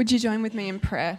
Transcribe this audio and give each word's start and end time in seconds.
Would 0.00 0.10
you 0.10 0.18
join 0.18 0.40
with 0.40 0.54
me 0.54 0.70
in 0.70 0.80
prayer? 0.80 1.18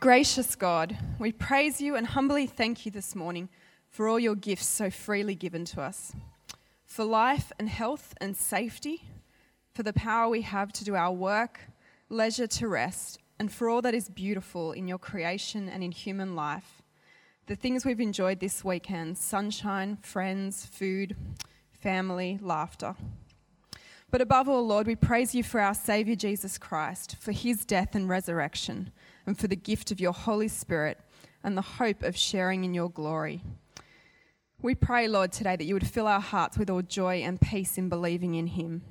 Gracious 0.00 0.56
God, 0.56 0.96
we 1.18 1.32
praise 1.32 1.78
you 1.78 1.94
and 1.94 2.06
humbly 2.06 2.46
thank 2.46 2.86
you 2.86 2.90
this 2.90 3.14
morning 3.14 3.50
for 3.90 4.08
all 4.08 4.18
your 4.18 4.34
gifts 4.34 4.64
so 4.64 4.88
freely 4.88 5.34
given 5.34 5.66
to 5.66 5.82
us, 5.82 6.14
for 6.86 7.04
life 7.04 7.52
and 7.58 7.68
health 7.68 8.14
and 8.22 8.34
safety, 8.34 9.02
for 9.74 9.82
the 9.82 9.92
power 9.92 10.30
we 10.30 10.40
have 10.40 10.72
to 10.72 10.82
do 10.82 10.94
our 10.94 11.12
work, 11.12 11.60
leisure 12.08 12.46
to 12.46 12.68
rest, 12.68 13.18
and 13.38 13.52
for 13.52 13.68
all 13.68 13.82
that 13.82 13.92
is 13.92 14.08
beautiful 14.08 14.72
in 14.72 14.88
your 14.88 14.96
creation 14.96 15.68
and 15.68 15.84
in 15.84 15.92
human 15.92 16.34
life. 16.34 16.80
The 17.48 17.54
things 17.54 17.84
we've 17.84 18.00
enjoyed 18.00 18.40
this 18.40 18.64
weekend 18.64 19.18
sunshine, 19.18 19.98
friends, 20.00 20.64
food, 20.64 21.14
family, 21.82 22.38
laughter. 22.40 22.96
But 24.10 24.20
above 24.20 24.48
all, 24.48 24.66
Lord, 24.66 24.86
we 24.86 24.96
praise 24.96 25.34
you 25.34 25.44
for 25.44 25.60
our 25.60 25.74
Saviour 25.74 26.16
Jesus 26.16 26.58
Christ, 26.58 27.16
for 27.20 27.32
his 27.32 27.64
death 27.64 27.94
and 27.94 28.08
resurrection, 28.08 28.90
and 29.24 29.38
for 29.38 29.46
the 29.46 29.56
gift 29.56 29.92
of 29.92 30.00
your 30.00 30.12
Holy 30.12 30.48
Spirit 30.48 30.98
and 31.44 31.56
the 31.56 31.62
hope 31.62 32.02
of 32.02 32.16
sharing 32.16 32.64
in 32.64 32.74
your 32.74 32.90
glory. 32.90 33.42
We 34.60 34.74
pray, 34.74 35.08
Lord, 35.08 35.32
today 35.32 35.56
that 35.56 35.64
you 35.64 35.74
would 35.74 35.86
fill 35.86 36.06
our 36.06 36.20
hearts 36.20 36.58
with 36.58 36.68
all 36.68 36.82
joy 36.82 37.22
and 37.22 37.40
peace 37.40 37.78
in 37.78 37.88
believing 37.88 38.34
in 38.34 38.48
him. 38.48 38.82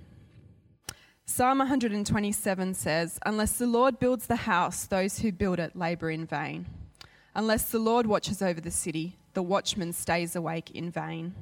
Psalm 1.25 1.59
127 1.59 2.74
says, 2.74 3.19
Unless 3.24 3.59
the 3.59 3.68
Lord 3.68 4.00
builds 4.00 4.25
the 4.25 4.36
house, 4.36 4.86
those 4.88 5.19
who 5.19 5.31
build 5.31 5.59
it 5.59 5.75
labour 5.75 6.09
in 6.09 6.25
vain. 6.25 6.66
Unless 7.36 7.69
the 7.69 7.78
Lord 7.78 8.07
watches 8.07 8.41
over 8.41 8.59
the 8.59 8.72
city, 8.72 9.19
the 9.34 9.44
watchman 9.44 9.94
stays 9.94 10.36
awake 10.36 10.72
in 10.72 10.90
vain. 10.90 11.36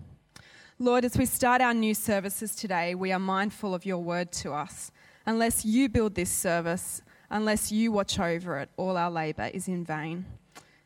Lord, 0.79 1.05
as 1.05 1.17
we 1.17 1.25
start 1.25 1.59
our 1.59 1.73
new 1.73 1.95
services 1.95 2.53
today, 2.53 2.93
we 2.93 3.11
are 3.11 3.17
mindful 3.17 3.73
of 3.73 3.83
your 3.83 3.97
word 3.97 4.31
to 4.33 4.53
us. 4.53 4.91
Unless 5.25 5.65
you 5.65 5.89
build 5.89 6.13
this 6.13 6.29
service, 6.29 7.01
unless 7.31 7.71
you 7.71 7.91
watch 7.91 8.19
over 8.19 8.59
it, 8.59 8.69
all 8.77 8.95
our 8.95 9.09
labour 9.09 9.49
is 9.51 9.67
in 9.67 9.83
vain. 9.83 10.27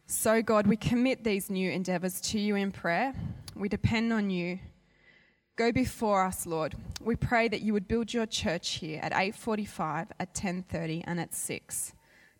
So, 0.05 0.41
God, 0.41 0.65
we 0.65 0.77
commit 0.77 1.25
these 1.25 1.49
new 1.49 1.69
endeavours 1.69 2.21
to 2.21 2.39
you 2.39 2.55
in 2.55 2.71
prayer. 2.71 3.13
We 3.53 3.67
depend 3.67 4.13
on 4.13 4.29
you. 4.29 4.59
Go 5.57 5.73
before 5.73 6.23
us, 6.23 6.45
Lord. 6.45 6.73
We 7.01 7.17
pray 7.17 7.49
that 7.49 7.61
you 7.61 7.73
would 7.73 7.89
build 7.89 8.13
your 8.13 8.25
church 8.25 8.75
here 8.75 9.01
at 9.03 9.11
8:45, 9.11 10.07
at 10.21 10.33
10:30, 10.33 11.03
and 11.05 11.19
at 11.19 11.33
6. 11.33 11.91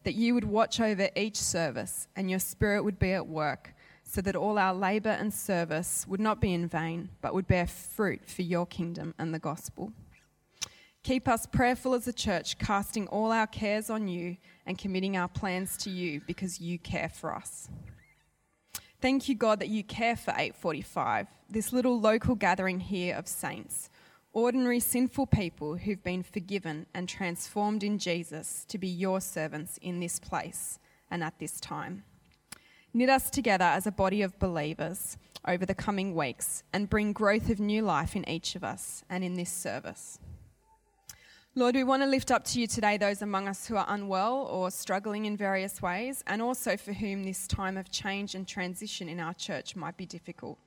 That 0.04 0.16
you 0.16 0.34
would 0.36 0.46
watch 0.46 0.80
over 0.80 1.10
each 1.18 1.36
service 1.36 2.08
and 2.16 2.30
your 2.30 2.40
spirit 2.40 2.86
would 2.86 2.98
be 2.98 3.12
at 3.12 3.28
work 3.28 3.74
so 4.12 4.20
that 4.20 4.36
all 4.36 4.60
our 4.60 4.74
labour 4.74 5.12
and 5.12 5.34
service 5.34 6.06
would 6.06 6.20
not 6.20 6.42
be 6.42 6.54
in 6.54 6.68
vain, 6.68 7.08
but 7.22 7.34
would 7.34 7.48
bear 7.48 7.66
fruit 7.66 8.20
for 8.26 8.42
your 8.42 8.66
kingdom 8.66 9.16
and 9.18 9.34
the 9.34 9.40
gospel. 9.40 9.94
Keep 11.02 11.30
us 11.30 11.46
prayerful 11.46 11.94
as 11.94 12.10
a 12.10 12.14
church, 12.14 12.58
casting 12.58 13.08
all 13.08 13.32
our 13.32 13.48
cares 13.48 13.90
on 13.90 14.10
you 14.10 14.36
and 14.66 14.78
committing 14.78 15.16
our 15.16 15.30
plans 15.30 15.78
to 15.78 15.90
you 15.90 16.20
because 16.28 16.60
you 16.60 16.78
care 16.78 17.08
for 17.08 17.34
us. 17.34 17.70
Thank 19.00 19.30
you, 19.30 19.36
God, 19.36 19.62
that 19.62 19.70
you 19.70 19.82
care 19.82 20.18
for 20.18 20.32
845, 20.32 21.28
this 21.50 21.72
little 21.72 21.98
local 21.98 22.36
gathering 22.36 22.82
here 22.82 23.16
of 23.16 23.30
saints, 23.30 23.90
ordinary 24.34 24.82
sinful 24.82 25.28
people 25.28 25.78
who've 25.78 26.04
been 26.04 26.22
forgiven 26.22 26.86
and 26.94 27.08
transformed 27.08 27.82
in 27.82 27.98
Jesus 27.98 28.66
to 28.68 28.78
be 28.78 28.90
your 28.90 29.22
servants 29.22 29.80
in 29.82 30.02
this 30.02 30.20
place 30.20 30.80
and 31.10 31.24
at 31.24 31.40
this 31.40 31.62
time. 31.62 32.04
Knit 32.94 33.10
us 33.10 33.30
together 33.30 33.64
as 33.64 33.88
a 33.88 33.92
body 33.92 34.22
of 34.22 34.38
believers 34.38 35.18
over 35.48 35.66
the 35.66 35.74
coming 35.74 36.14
weeks 36.14 36.64
and 36.74 36.90
bring 36.90 37.14
growth 37.14 37.50
of 37.50 37.60
new 37.60 37.82
life 37.82 38.18
in 38.18 38.28
each 38.28 38.56
of 38.56 38.66
us 38.66 39.04
and 39.10 39.24
in 39.24 39.36
this 39.36 39.50
service. 39.50 40.20
Lord, 41.56 41.76
we 41.76 41.86
want 41.86 42.04
to 42.04 42.08
lift 42.08 42.32
up 42.32 42.44
to 42.46 42.60
you 42.60 42.68
today 42.68 42.98
those 42.98 43.22
among 43.22 43.48
us 43.48 43.66
who 43.66 43.78
are 43.78 43.86
unwell 43.88 44.48
or 44.52 44.72
struggling 44.72 45.26
in 45.26 45.36
various 45.38 45.82
ways, 45.82 46.24
and 46.28 46.42
also 46.42 46.78
for 46.78 46.94
whom 46.94 47.24
this 47.24 47.48
time 47.48 47.78
of 47.78 47.92
change 47.92 48.36
and 48.36 48.48
transition 48.48 49.08
in 49.08 49.20
our 49.20 49.34
church 49.34 49.76
might 49.76 49.98
be 49.98 50.06
difficult. 50.06 50.58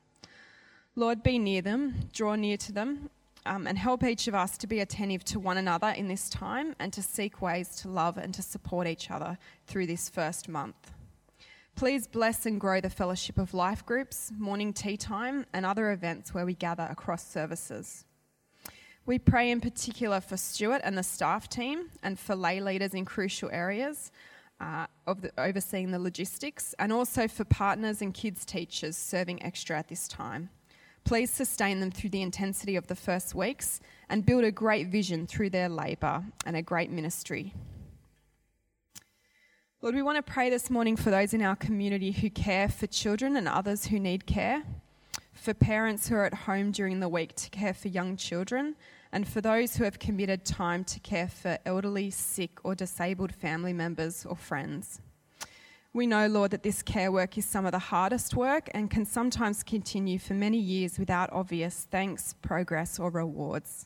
Lord, 0.96 1.22
be 1.22 1.38
near 1.38 1.60
them, 1.60 2.08
draw 2.12 2.36
near 2.36 2.56
to 2.58 2.72
them, 2.72 3.10
um, 3.46 3.66
and 3.66 3.76
help 3.78 4.02
each 4.02 4.28
of 4.28 4.34
us 4.34 4.56
to 4.58 4.66
be 4.66 4.80
attentive 4.80 5.24
to 5.26 5.38
one 5.38 5.58
another 5.58 5.88
in 5.88 6.08
this 6.08 6.30
time 6.30 6.74
and 6.78 6.92
to 6.94 7.02
seek 7.02 7.42
ways 7.42 7.76
to 7.76 7.88
love 7.88 8.16
and 8.16 8.32
to 8.32 8.42
support 8.42 8.86
each 8.86 9.10
other 9.10 9.36
through 9.66 9.86
this 9.86 10.08
first 10.08 10.48
month. 10.48 10.93
Please 11.76 12.06
bless 12.06 12.46
and 12.46 12.60
grow 12.60 12.80
the 12.80 12.88
fellowship 12.88 13.36
of 13.36 13.52
life 13.52 13.84
groups, 13.84 14.30
morning 14.38 14.72
tea 14.72 14.96
time, 14.96 15.44
and 15.52 15.66
other 15.66 15.90
events 15.90 16.32
where 16.32 16.46
we 16.46 16.54
gather 16.54 16.86
across 16.88 17.26
services. 17.26 18.04
We 19.06 19.18
pray 19.18 19.50
in 19.50 19.60
particular 19.60 20.20
for 20.20 20.36
Stuart 20.36 20.82
and 20.84 20.96
the 20.96 21.02
staff 21.02 21.48
team 21.48 21.90
and 22.04 22.16
for 22.16 22.36
lay 22.36 22.60
leaders 22.60 22.94
in 22.94 23.04
crucial 23.04 23.50
areas 23.50 24.12
uh, 24.60 24.86
of 25.08 25.22
the, 25.22 25.32
overseeing 25.36 25.90
the 25.90 25.98
logistics, 25.98 26.76
and 26.78 26.92
also 26.92 27.26
for 27.26 27.44
partners 27.44 28.00
and 28.00 28.14
kids 28.14 28.44
teachers 28.44 28.96
serving 28.96 29.42
extra 29.42 29.76
at 29.76 29.88
this 29.88 30.06
time. 30.06 30.50
Please 31.02 31.30
sustain 31.30 31.80
them 31.80 31.90
through 31.90 32.10
the 32.10 32.22
intensity 32.22 32.76
of 32.76 32.86
the 32.86 32.94
first 32.94 33.34
weeks 33.34 33.80
and 34.08 34.24
build 34.24 34.44
a 34.44 34.52
great 34.52 34.88
vision 34.88 35.26
through 35.26 35.50
their 35.50 35.68
labour 35.68 36.22
and 36.46 36.56
a 36.56 36.62
great 36.62 36.90
ministry. 36.90 37.52
Lord, 39.84 39.96
we 39.96 40.00
want 40.00 40.16
to 40.16 40.32
pray 40.32 40.48
this 40.48 40.70
morning 40.70 40.96
for 40.96 41.10
those 41.10 41.34
in 41.34 41.42
our 41.42 41.56
community 41.56 42.10
who 42.10 42.30
care 42.30 42.70
for 42.70 42.86
children 42.86 43.36
and 43.36 43.46
others 43.46 43.84
who 43.84 44.00
need 44.00 44.24
care, 44.24 44.62
for 45.34 45.52
parents 45.52 46.08
who 46.08 46.14
are 46.14 46.24
at 46.24 46.32
home 46.32 46.70
during 46.70 47.00
the 47.00 47.08
week 47.10 47.36
to 47.36 47.50
care 47.50 47.74
for 47.74 47.88
young 47.88 48.16
children, 48.16 48.76
and 49.12 49.28
for 49.28 49.42
those 49.42 49.76
who 49.76 49.84
have 49.84 49.98
committed 49.98 50.42
time 50.46 50.84
to 50.84 50.98
care 51.00 51.28
for 51.28 51.58
elderly, 51.66 52.08
sick, 52.08 52.64
or 52.64 52.74
disabled 52.74 53.34
family 53.34 53.74
members 53.74 54.24
or 54.24 54.36
friends. 54.36 55.02
We 55.92 56.06
know, 56.06 56.28
Lord, 56.28 56.52
that 56.52 56.62
this 56.62 56.82
care 56.82 57.12
work 57.12 57.36
is 57.36 57.44
some 57.44 57.66
of 57.66 57.72
the 57.72 57.78
hardest 57.78 58.34
work 58.34 58.70
and 58.72 58.90
can 58.90 59.04
sometimes 59.04 59.62
continue 59.62 60.18
for 60.18 60.32
many 60.32 60.56
years 60.56 60.98
without 60.98 61.30
obvious 61.30 61.86
thanks, 61.90 62.34
progress, 62.40 62.98
or 62.98 63.10
rewards. 63.10 63.84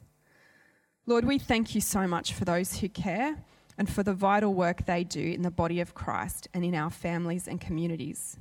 Lord, 1.06 1.25
we 1.25 1.41
thank 1.41 1.75
you 1.75 1.81
so 1.81 2.06
much 2.06 2.35
for 2.35 2.45
those 2.45 2.79
who 2.79 2.89
care 2.89 3.39
and 3.79 3.89
for 3.89 4.03
the 4.03 4.13
vital 4.13 4.53
work 4.53 4.85
they 4.85 5.05
do 5.05 5.21
in 5.21 5.43
the 5.43 5.51
body 5.51 5.81
of 5.81 5.95
Christ 5.95 6.49
and 6.53 6.65
in 6.65 6.75
our 6.75 6.91
families 6.91 7.47
and 7.47 7.61
communities. 7.61 8.37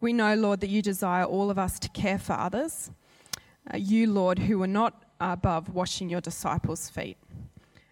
We 0.00 0.12
know, 0.12 0.34
Lord, 0.34 0.60
that 0.60 0.68
you 0.68 0.82
desire 0.82 1.24
all 1.24 1.50
of 1.50 1.58
us 1.58 1.78
to 1.78 1.88
care 1.88 2.18
for 2.18 2.32
others. 2.32 2.90
Uh, 3.72 3.76
you, 3.76 4.10
Lord, 4.10 4.40
who 4.40 4.58
were 4.58 4.66
not 4.66 5.04
above 5.20 5.70
washing 5.70 6.08
your 6.08 6.20
disciples' 6.20 6.90
feet. 6.90 7.16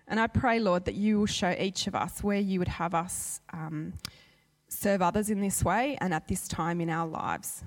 And 0.09 0.21
I 0.21 0.27
pray, 0.27 0.59
Lord, 0.59 0.85
that 0.85 0.95
you 0.95 1.19
will 1.19 1.27
show 1.27 1.55
each 1.59 1.87
of 1.87 1.95
us 1.95 2.23
where 2.23 2.39
you 2.39 2.59
would 2.59 2.69
have 2.69 2.95
us 2.95 3.41
um, 3.53 3.95
serve 4.69 5.03
others 5.03 5.31
in 5.31 5.41
this 5.41 5.65
way 5.65 5.97
and 6.01 6.13
at 6.13 6.29
this 6.29 6.47
time 6.47 6.81
in 6.81 6.91
our 6.91 7.07
lives. 7.07 7.65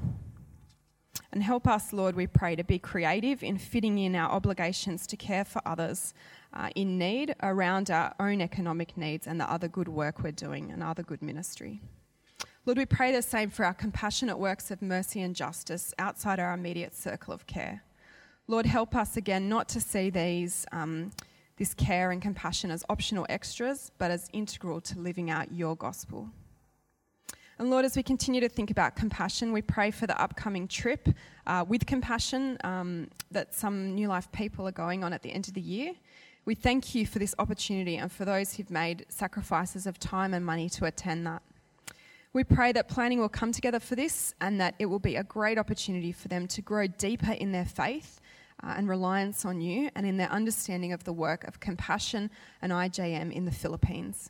And 1.32 1.44
help 1.44 1.68
us, 1.68 1.94
Lord, 1.94 2.16
we 2.16 2.28
pray, 2.28 2.56
to 2.56 2.64
be 2.64 2.80
creative 2.80 3.44
in 3.44 3.58
fitting 3.58 3.98
in 3.98 4.16
our 4.16 4.30
obligations 4.32 5.06
to 5.08 5.18
care 5.18 5.46
for 5.46 5.62
others 5.66 6.14
uh, 6.54 6.70
in 6.76 6.98
need 6.98 7.36
around 7.44 7.90
our 7.90 8.14
own 8.20 8.42
economic 8.42 8.98
needs 8.98 9.28
and 9.28 9.40
the 9.40 9.52
other 9.52 9.68
good 9.68 9.88
work 9.88 10.24
we're 10.24 10.32
doing 10.32 10.72
and 10.72 10.82
other 10.82 11.04
good 11.04 11.22
ministry. 11.22 11.82
Lord, 12.66 12.78
we 12.78 12.86
pray 12.86 13.12
the 13.12 13.22
same 13.22 13.50
for 13.50 13.66
our 13.66 13.74
compassionate 13.74 14.38
works 14.38 14.70
of 14.70 14.82
mercy 14.82 15.22
and 15.22 15.36
justice 15.36 15.94
outside 15.98 16.40
our 16.40 16.54
immediate 16.54 16.96
circle 16.96 17.34
of 17.34 17.48
care. 17.48 17.84
Lord, 18.48 18.66
help 18.66 18.96
us 18.96 19.16
again 19.16 19.48
not 19.48 19.70
to 19.70 19.80
see 19.80 20.10
these, 20.10 20.66
um, 20.72 21.12
this 21.58 21.74
care 21.74 22.12
and 22.12 22.22
compassion 22.22 22.72
as 22.72 22.84
optional 22.90 23.26
extras, 23.30 23.92
but 23.98 24.12
as 24.12 24.30
integral 24.34 24.82
to 24.82 25.00
living 25.00 25.30
out 25.30 25.52
your 25.52 25.76
gospel. 25.76 26.30
And 27.60 27.70
Lord, 27.70 27.84
as 27.84 27.98
we 27.98 28.04
continue 28.04 28.40
to 28.40 28.48
think 28.48 28.72
about 28.72 28.96
compassion, 28.96 29.52
we 29.52 29.62
pray 29.62 29.92
for 29.92 30.08
the 30.08 30.20
upcoming 30.20 30.66
trip 30.66 31.10
uh, 31.46 31.66
with 31.68 31.86
compassion 31.86 32.58
um, 32.64 33.10
that 33.32 33.54
some 33.54 33.94
New 33.96 34.08
Life 34.08 34.32
people 34.32 34.66
are 34.68 34.72
going 34.72 35.04
on 35.04 35.12
at 35.12 35.22
the 35.22 35.32
end 35.32 35.50
of 35.50 35.54
the 35.54 35.62
year. 35.62 35.94
We 36.46 36.56
thank 36.56 36.96
you 36.96 37.06
for 37.06 37.20
this 37.20 37.36
opportunity 37.38 37.98
and 37.98 38.12
for 38.12 38.26
those 38.26 38.54
who've 38.54 38.72
made 38.72 39.06
sacrifices 39.10 39.86
of 39.86 40.00
time 40.00 40.34
and 40.34 40.46
money 40.46 40.70
to 40.70 40.86
attend 40.86 41.28
that. 41.28 41.42
We 42.32 42.44
pray 42.44 42.72
that 42.74 42.88
planning 42.88 43.20
will 43.20 43.30
come 43.30 43.52
together 43.52 43.80
for 43.80 43.96
this 43.96 44.36
and 44.40 44.62
that 44.62 44.76
it 44.78 44.86
will 44.86 45.00
be 45.00 45.16
a 45.16 45.24
great 45.24 45.58
opportunity 45.58 46.12
for 46.12 46.28
them 46.28 46.48
to 46.48 46.62
grow 46.62 46.86
deeper 46.86 47.32
in 47.32 47.52
their 47.52 47.66
faith 47.66 48.22
uh, 48.64 48.76
and 48.78 48.88
reliance 48.88 49.46
on 49.46 49.62
you 49.62 49.90
and 49.96 50.06
in 50.06 50.18
their 50.18 50.32
understanding 50.32 50.94
of 50.94 51.04
the 51.06 51.14
work 51.14 51.44
of 51.46 51.60
compassion 51.60 52.30
and 52.62 52.72
IJM 52.72 53.32
in 53.32 53.46
the 53.46 53.52
Philippines. 53.52 54.30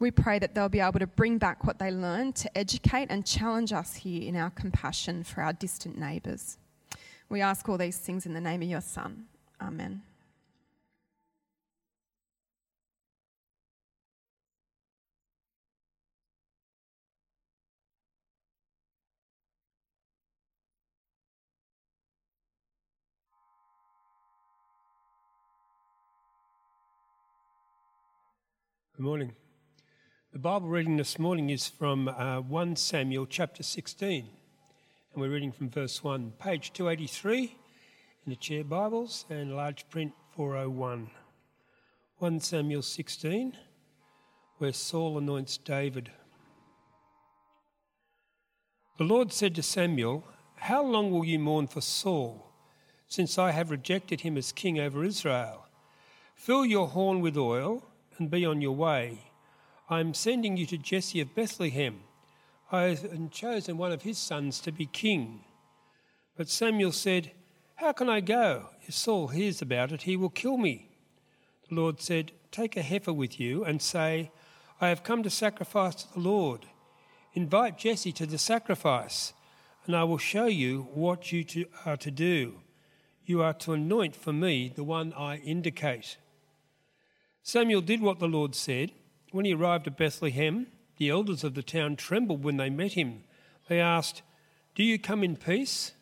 We 0.00 0.10
pray 0.10 0.40
that 0.40 0.54
they'll 0.54 0.68
be 0.68 0.80
able 0.80 0.98
to 0.98 1.06
bring 1.06 1.38
back 1.38 1.64
what 1.64 1.78
they 1.78 1.92
learned 1.92 2.34
to 2.36 2.58
educate 2.58 3.06
and 3.08 3.24
challenge 3.24 3.72
us 3.72 3.94
here 3.94 4.22
in 4.22 4.34
our 4.34 4.50
compassion 4.50 5.22
for 5.22 5.42
our 5.42 5.52
distant 5.52 5.96
neighbours. 5.96 6.58
We 7.28 7.40
ask 7.40 7.68
all 7.68 7.78
these 7.78 7.98
things 7.98 8.26
in 8.26 8.34
the 8.34 8.40
name 8.40 8.62
of 8.62 8.68
your 8.68 8.80
Son. 8.80 9.26
Amen. 9.60 10.02
Good 29.02 29.08
morning. 29.08 29.32
The 30.32 30.38
Bible 30.38 30.68
reading 30.68 30.96
this 30.96 31.18
morning 31.18 31.50
is 31.50 31.66
from 31.66 32.06
uh, 32.06 32.38
1 32.38 32.76
Samuel 32.76 33.26
chapter 33.26 33.64
16, 33.64 34.28
and 35.12 35.20
we're 35.20 35.28
reading 35.28 35.50
from 35.50 35.70
verse 35.70 36.04
1, 36.04 36.34
page 36.38 36.72
283 36.72 37.40
in 38.24 38.30
the 38.30 38.36
chair 38.36 38.62
Bibles 38.62 39.24
and 39.28 39.56
large 39.56 39.90
print 39.90 40.12
401. 40.36 41.10
1 42.18 42.40
Samuel 42.42 42.82
16, 42.82 43.56
where 44.58 44.72
Saul 44.72 45.18
anoints 45.18 45.56
David. 45.56 46.12
The 48.98 49.04
Lord 49.04 49.32
said 49.32 49.56
to 49.56 49.64
Samuel, 49.64 50.24
How 50.54 50.84
long 50.84 51.10
will 51.10 51.24
you 51.24 51.40
mourn 51.40 51.66
for 51.66 51.80
Saul, 51.80 52.52
since 53.08 53.36
I 53.36 53.50
have 53.50 53.72
rejected 53.72 54.20
him 54.20 54.36
as 54.36 54.52
king 54.52 54.78
over 54.78 55.02
Israel? 55.02 55.66
Fill 56.36 56.64
your 56.64 56.86
horn 56.86 57.20
with 57.20 57.36
oil 57.36 57.82
and 58.22 58.30
be 58.30 58.46
on 58.46 58.60
your 58.60 58.76
way. 58.76 59.18
I 59.90 59.98
am 59.98 60.14
sending 60.14 60.56
you 60.56 60.64
to 60.66 60.78
Jesse 60.78 61.20
of 61.20 61.34
Bethlehem. 61.34 62.02
I 62.70 62.82
have 62.82 63.30
chosen 63.32 63.76
one 63.76 63.90
of 63.90 64.02
his 64.02 64.16
sons 64.16 64.60
to 64.60 64.70
be 64.70 64.86
king. 64.86 65.40
But 66.36 66.48
Samuel 66.48 66.92
said, 66.92 67.32
How 67.74 67.90
can 67.90 68.08
I 68.08 68.20
go? 68.20 68.68
If 68.86 68.94
Saul 68.94 69.26
hears 69.26 69.60
about 69.60 69.90
it, 69.90 70.02
he 70.02 70.16
will 70.16 70.30
kill 70.30 70.56
me. 70.56 70.92
The 71.68 71.74
Lord 71.74 72.00
said, 72.00 72.30
Take 72.52 72.76
a 72.76 72.82
heifer 72.82 73.12
with 73.12 73.40
you 73.40 73.64
and 73.64 73.82
say, 73.82 74.30
I 74.80 74.88
have 74.88 75.02
come 75.02 75.24
to 75.24 75.30
sacrifice 75.30 75.96
to 75.96 76.14
the 76.14 76.20
Lord. 76.20 76.66
Invite 77.34 77.76
Jesse 77.76 78.12
to 78.12 78.26
the 78.26 78.38
sacrifice, 78.38 79.32
and 79.84 79.96
I 79.96 80.04
will 80.04 80.18
show 80.18 80.46
you 80.46 80.86
what 80.94 81.32
you 81.32 81.44
are 81.84 81.96
to 81.96 82.10
do. 82.12 82.60
You 83.26 83.42
are 83.42 83.54
to 83.54 83.72
anoint 83.72 84.14
for 84.14 84.32
me 84.32 84.72
the 84.72 84.84
one 84.84 85.12
I 85.14 85.38
indicate. 85.38 86.18
Samuel 87.42 87.80
did 87.80 88.00
what 88.00 88.18
the 88.18 88.28
Lord 88.28 88.54
said. 88.54 88.92
When 89.32 89.44
he 89.44 89.54
arrived 89.54 89.86
at 89.86 89.96
Bethlehem, 89.96 90.68
the 90.96 91.08
elders 91.08 91.42
of 91.42 91.54
the 91.54 91.62
town 91.62 91.96
trembled 91.96 92.44
when 92.44 92.56
they 92.56 92.70
met 92.70 92.92
him. 92.92 93.24
They 93.68 93.80
asked, 93.80 94.22
Do 94.74 94.82
you 94.82 94.98
come 94.98 95.24
in 95.24 95.36
peace? 95.36 95.92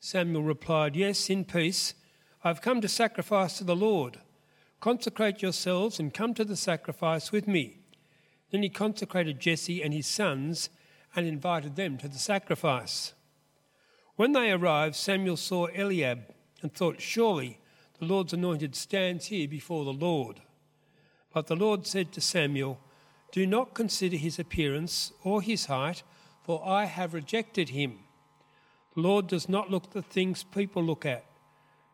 Samuel 0.00 0.42
replied, 0.42 0.96
Yes, 0.96 1.28
in 1.28 1.44
peace. 1.44 1.94
I've 2.42 2.62
come 2.62 2.80
to 2.80 2.88
sacrifice 2.88 3.58
to 3.58 3.64
the 3.64 3.76
Lord. 3.76 4.18
Consecrate 4.80 5.42
yourselves 5.42 6.00
and 6.00 6.12
come 6.12 6.34
to 6.34 6.44
the 6.44 6.56
sacrifice 6.56 7.30
with 7.30 7.46
me. 7.46 7.78
Then 8.50 8.62
he 8.62 8.68
consecrated 8.68 9.40
Jesse 9.40 9.82
and 9.82 9.94
his 9.94 10.06
sons 10.06 10.70
and 11.14 11.26
invited 11.26 11.76
them 11.76 11.98
to 11.98 12.08
the 12.08 12.18
sacrifice. 12.18 13.12
When 14.16 14.32
they 14.32 14.50
arrived, 14.50 14.94
Samuel 14.96 15.36
saw 15.36 15.66
Eliab 15.68 16.34
and 16.62 16.72
thought, 16.72 17.00
Surely 17.00 17.58
the 17.98 18.06
Lord's 18.06 18.32
anointed 18.32 18.74
stands 18.74 19.26
here 19.26 19.46
before 19.46 19.84
the 19.84 19.92
Lord. 19.92 20.40
But 21.32 21.46
the 21.46 21.56
Lord 21.56 21.86
said 21.86 22.12
to 22.12 22.20
Samuel, 22.20 22.78
Do 23.30 23.46
not 23.46 23.74
consider 23.74 24.16
his 24.16 24.38
appearance 24.38 25.12
or 25.24 25.42
his 25.42 25.66
height, 25.66 26.02
for 26.42 26.66
I 26.66 26.84
have 26.84 27.14
rejected 27.14 27.70
him. 27.70 28.00
The 28.94 29.00
Lord 29.00 29.26
does 29.26 29.48
not 29.48 29.70
look 29.70 29.84
at 29.84 29.90
the 29.92 30.02
things 30.02 30.44
people 30.44 30.82
look 30.82 31.06
at. 31.06 31.24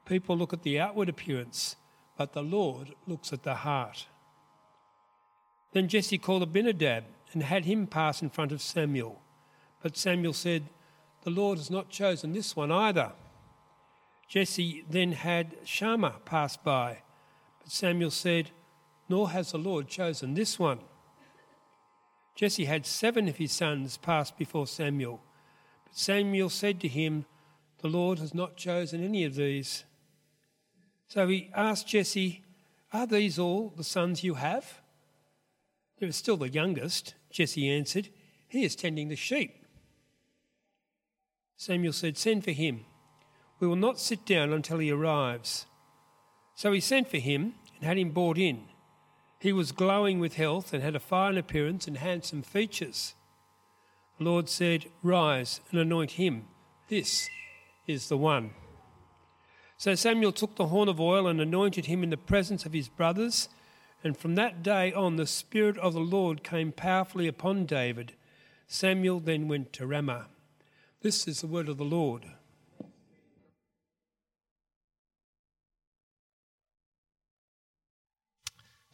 People 0.05 0.37
look 0.37 0.53
at 0.53 0.63
the 0.63 0.81
outward 0.81 1.09
appearance, 1.09 1.77
but 2.17 2.33
the 2.33 2.43
Lord 2.43 2.95
looks 3.07 3.33
at 3.33 3.43
the 3.43 3.55
heart. 3.55 4.07
Then 5.73 5.87
Jesse 5.87 6.19
called 6.19 6.43
Abinadab 6.43 7.05
and 7.33 7.43
had 7.43 7.67
him 7.67 7.87
pass 7.87 8.23
in 8.23 8.31
front 8.31 8.53
of 8.53 8.63
Samuel. 8.63 9.21
But 9.83 9.97
Samuel 9.97 10.33
said, 10.33 10.65
The 11.23 11.31
Lord 11.31 11.59
has 11.59 11.71
not 11.71 11.91
chosen 11.91 12.33
this 12.33 12.57
one 12.57 12.73
either. 12.73 13.13
Jesse 14.27 14.85
then 14.89 15.13
had 15.13 15.57
Shammah 15.65 16.17
pass 16.25 16.57
by. 16.57 16.99
But 17.63 17.71
Samuel 17.71 18.11
said, 18.11 18.51
Nor 19.09 19.31
has 19.31 19.53
the 19.53 19.59
Lord 19.59 19.89
chosen 19.89 20.35
this 20.35 20.59
one. 20.59 20.81
Jesse 22.35 22.67
had 22.67 22.87
seven 22.87 23.27
of 23.29 23.37
his 23.37 23.53
sons 23.53 23.97
pass 23.97 24.31
before 24.31 24.67
Samuel. 24.67 25.21
But 25.85 25.97
Samuel 25.97 26.51
said 26.51 26.81
to 26.81 26.89
him, 26.89 27.25
The 27.81 27.89
Lord 27.89 28.19
has 28.21 28.33
not 28.33 28.57
chosen 28.57 29.03
any 29.03 29.25
of 29.25 29.35
these. 29.35 29.85
So 31.09 31.27
he 31.27 31.51
asked 31.55 31.89
Jesse, 31.89 32.45
Are 32.93 33.07
these 33.07 33.39
all 33.39 33.73
the 33.77 33.83
sons 33.83 34.23
you 34.23 34.35
have? 34.35 34.81
There 35.99 36.09
is 36.09 36.17
still 36.17 36.37
the 36.37 36.49
youngest, 36.49 37.15
Jesse 37.31 37.69
answered. 37.69 38.09
He 38.47 38.65
is 38.65 38.77
tending 38.77 39.09
the 39.09 39.17
sheep. 39.17 39.65
Samuel 41.57 41.93
said, 41.93 42.17
Send 42.17 42.45
for 42.45 42.53
him. 42.53 42.85
We 43.59 43.67
will 43.67 43.75
not 43.75 43.99
sit 43.99 44.25
down 44.25 44.53
until 44.53 44.79
he 44.79 44.93
arrives. 44.93 45.67
So 46.55 46.71
he 46.71 46.81
sent 46.81 47.09
for 47.09 47.19
him 47.19 47.55
and 47.75 47.85
had 47.85 47.99
him 47.99 48.11
brought 48.11 48.39
in. 48.39 48.68
He 49.39 49.53
was 49.53 49.73
glowing 49.73 50.19
with 50.19 50.35
health 50.35 50.73
and 50.73 50.83
had 50.83 50.97
a 50.97 51.01
fine 51.01 51.37
appearance 51.37 51.87
and 51.87 51.99
handsome 51.99 52.43
features. 52.43 53.15
The 54.19 54.25
Lord 54.25 54.49
said, 54.49 54.87
Rise 55.03 55.61
and 55.71 55.79
anoint 55.79 56.13
him. 56.13 56.47
This 56.89 57.29
is 57.87 58.09
the 58.09 58.17
one. 58.17 58.51
So 59.77 59.95
Samuel 59.95 60.33
took 60.33 60.57
the 60.57 60.67
horn 60.67 60.89
of 60.89 61.01
oil 61.01 61.29
and 61.29 61.41
anointed 61.41 61.87
him 61.87 62.03
in 62.03 62.11
the 62.11 62.17
presence 62.17 62.67
of 62.67 62.73
his 62.73 62.89
brothers 62.89 63.49
and 64.05 64.17
from 64.17 64.37
that 64.37 64.63
day 64.63 64.93
on, 64.93 65.17
the 65.17 65.27
Spirit 65.27 65.77
of 65.79 65.93
the 65.93 66.01
Lord 66.01 66.45
came 66.45 66.73
powerfully 66.73 67.27
upon 67.27 67.67
David. 67.67 68.13
Samuel 68.67 69.19
then 69.19 69.49
went 69.49 69.73
to 69.75 69.87
Ramah. 69.87 70.29
This 71.03 71.27
is 71.27 71.41
the 71.41 71.47
word 71.47 71.69
of 71.69 71.79
the 71.79 71.85
Lord. 71.85 72.27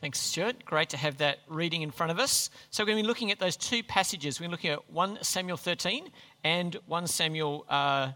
Thanks, 0.05 0.21
Stuart. 0.21 0.67
Great 0.67 0.91
to 0.91 0.99
have 0.99 1.17
that 1.17 1.39
reading 1.49 1.81
in 1.81 1.91
front 1.91 2.13
of 2.13 2.19
us. 2.19 2.51
So, 2.69 2.83
we're 2.83 2.89
going 2.89 2.99
to 2.99 3.03
be 3.05 3.09
looking 3.09 3.31
at 3.31 3.39
those 3.39 3.57
two 3.57 3.83
passages. 3.83 4.39
We're 4.39 4.51
looking 4.51 4.69
at 4.69 4.91
1 4.91 5.23
Samuel 5.23 5.57
13 5.57 6.11
and 6.45 6.77
1 6.85 7.07
Samuel 7.07 7.65
uh, 7.71 8.13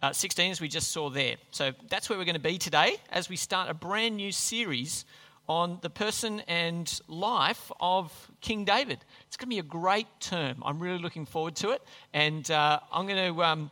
uh, 0.00 0.12
16, 0.12 0.52
as 0.52 0.60
we 0.60 0.68
just 0.68 0.92
saw 0.92 1.10
there. 1.10 1.34
So, 1.50 1.72
that's 1.88 2.08
where 2.08 2.16
we're 2.20 2.24
going 2.24 2.34
to 2.34 2.40
be 2.40 2.56
today 2.56 2.98
as 3.10 3.28
we 3.28 3.34
start 3.34 3.68
a 3.68 3.74
brand 3.74 4.16
new 4.16 4.30
series 4.30 5.04
on 5.48 5.80
the 5.82 5.90
person 5.90 6.38
and 6.46 7.00
life 7.08 7.72
of 7.80 8.12
King 8.40 8.64
David. 8.64 9.04
It's 9.26 9.36
going 9.36 9.48
to 9.50 9.54
be 9.56 9.58
a 9.58 9.64
great 9.64 10.06
term. 10.20 10.62
I'm 10.64 10.78
really 10.78 11.02
looking 11.02 11.26
forward 11.26 11.56
to 11.56 11.70
it, 11.70 11.82
and 12.14 12.48
uh, 12.48 12.78
I'm 12.92 13.08
going 13.08 13.34
to. 13.34 13.42
Um, 13.42 13.70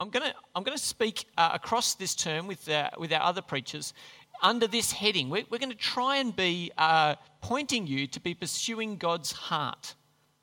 I'm 0.00 0.10
going 0.10 0.28
to, 0.28 0.34
I'm 0.56 0.64
going 0.64 0.76
to 0.76 0.84
speak 0.84 1.24
uh, 1.38 1.50
across 1.54 1.94
this 1.94 2.16
term 2.16 2.48
with, 2.48 2.68
uh, 2.68 2.90
with 2.98 3.12
our 3.12 3.22
other 3.22 3.40
preachers 3.40 3.94
under 4.42 4.66
this 4.66 4.92
heading. 4.92 5.30
We're, 5.30 5.44
we're 5.50 5.58
going 5.58 5.72
to 5.72 5.76
try 5.76 6.16
and 6.16 6.34
be 6.34 6.70
uh, 6.76 7.16
pointing 7.40 7.86
you 7.86 8.06
to 8.08 8.20
be 8.20 8.34
pursuing 8.34 8.96
God's 8.96 9.32
heart. 9.32 9.94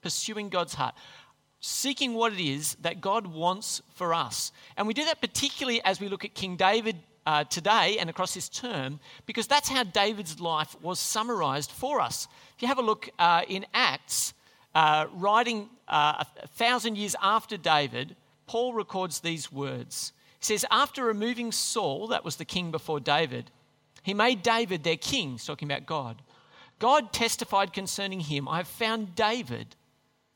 Pursuing 0.01 0.50
God's 0.50 0.74
heart 0.74 0.95
seeking 1.62 2.15
what 2.15 2.33
it 2.33 2.43
is 2.43 2.75
that 2.81 3.00
God 3.00 3.27
wants 3.27 3.81
for 3.93 4.13
us. 4.13 4.51
And 4.75 4.88
we 4.88 4.95
do 4.95 5.05
that 5.05 5.21
particularly 5.21 5.79
as 5.83 6.00
we 6.00 6.10
look 6.10 6.25
at 6.25 6.33
King 6.33 6.55
David 6.55 6.98
uh, 7.25 7.43
today 7.45 7.98
and 8.00 8.10
across 8.10 8.33
this 8.33 8.50
term 8.50 9.00
because 9.25 9.48
that's 9.48 9.69
how 9.69 9.83
David's 9.83 10.39
life 10.39 10.75
was 10.81 11.00
summarized 11.00 11.71
for 11.71 12.01
us. 12.01 12.27
If 12.55 12.63
you 12.63 12.67
have 12.67 12.79
a 12.79 12.83
look 12.83 13.10
uh, 13.19 13.43
in 13.48 13.65
Acts, 13.74 14.33
uh, 14.74 15.05
writing 15.13 15.69
uh, 15.88 16.24
a 16.41 16.48
thousand 16.48 16.98
years 16.98 17.15
after 17.21 17.57
David, 17.57 18.15
Paul 18.48 18.74
records 18.74 19.19
these 19.19 19.51
words. 19.51 20.13
He 20.39 20.45
says, 20.45 20.65
After 20.71 21.05
removing 21.05 21.51
Saul, 21.51 22.07
that 22.07 22.25
was 22.25 22.38
the 22.38 22.45
king 22.45 22.71
before 22.71 23.00
David, 23.00 23.51
he 24.01 24.13
made 24.13 24.41
David 24.41 24.84
their 24.84 24.98
king, 24.98 25.31
he's 25.31 25.46
talking 25.46 25.70
about 25.70 25.86
God. 25.86 26.22
God 26.79 27.13
testified 27.13 27.74
concerning 27.74 28.22
him, 28.22 28.48
I 28.48 28.58
have 28.58 28.67
found 28.67 29.15
David, 29.15 29.75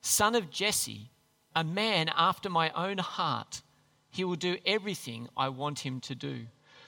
son 0.02 0.36
of 0.36 0.52
Jesse, 0.52 1.10
a 1.56 1.64
man 1.64 2.10
after 2.16 2.50
my 2.50 2.70
own 2.72 3.00
heart. 3.00 3.62
He 4.12 4.24
will 4.24 4.36
do 4.36 4.58
everything 4.66 5.28
I 5.36 5.50
want 5.50 5.80
him 5.80 6.00
to 6.02 6.16
do. 6.16 6.46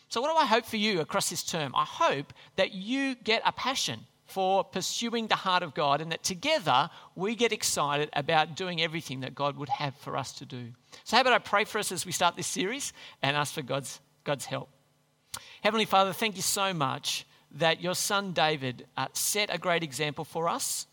So, 0.09 0.21
what 0.21 0.31
do 0.31 0.37
I 0.37 0.45
hope 0.45 0.65
for 0.65 0.77
you 0.77 1.01
across 1.01 1.29
this 1.29 1.43
term? 1.43 1.73
I 1.75 1.83
hope 1.83 2.33
that 2.55 2.73
you 2.73 3.15
get 3.15 3.41
a 3.45 3.51
passion 3.51 4.01
for 4.25 4.63
pursuing 4.63 5.27
the 5.27 5.35
heart 5.35 5.63
of 5.63 5.73
God 5.73 6.01
and 6.01 6.11
that 6.11 6.23
together 6.23 6.89
we 7.15 7.35
get 7.35 7.51
excited 7.51 8.09
about 8.13 8.55
doing 8.55 8.81
everything 8.81 9.21
that 9.21 9.33
God 9.33 9.57
would 9.57 9.69
have 9.69 9.95
for 9.95 10.15
us 10.15 10.33
to 10.33 10.45
do. 10.45 10.67
So, 11.03 11.15
how 11.15 11.21
about 11.21 11.33
I 11.33 11.39
pray 11.39 11.63
for 11.63 11.79
us 11.79 11.91
as 11.91 12.05
we 12.05 12.11
start 12.11 12.35
this 12.35 12.47
series 12.47 12.93
and 13.21 13.35
ask 13.35 13.53
for 13.53 13.61
God's, 13.61 13.99
God's 14.23 14.45
help? 14.45 14.69
Heavenly 15.67 15.83
Father, 15.83 16.13
thank 16.13 16.37
you 16.37 16.41
so 16.41 16.73
much 16.73 17.25
that 17.51 17.81
your 17.81 17.93
son 17.93 18.31
David 18.31 18.87
uh, 18.95 19.07
set 19.11 19.53
a 19.53 19.57
great 19.57 19.83
example 19.83 20.23
for 20.23 20.47
us. 20.47 20.87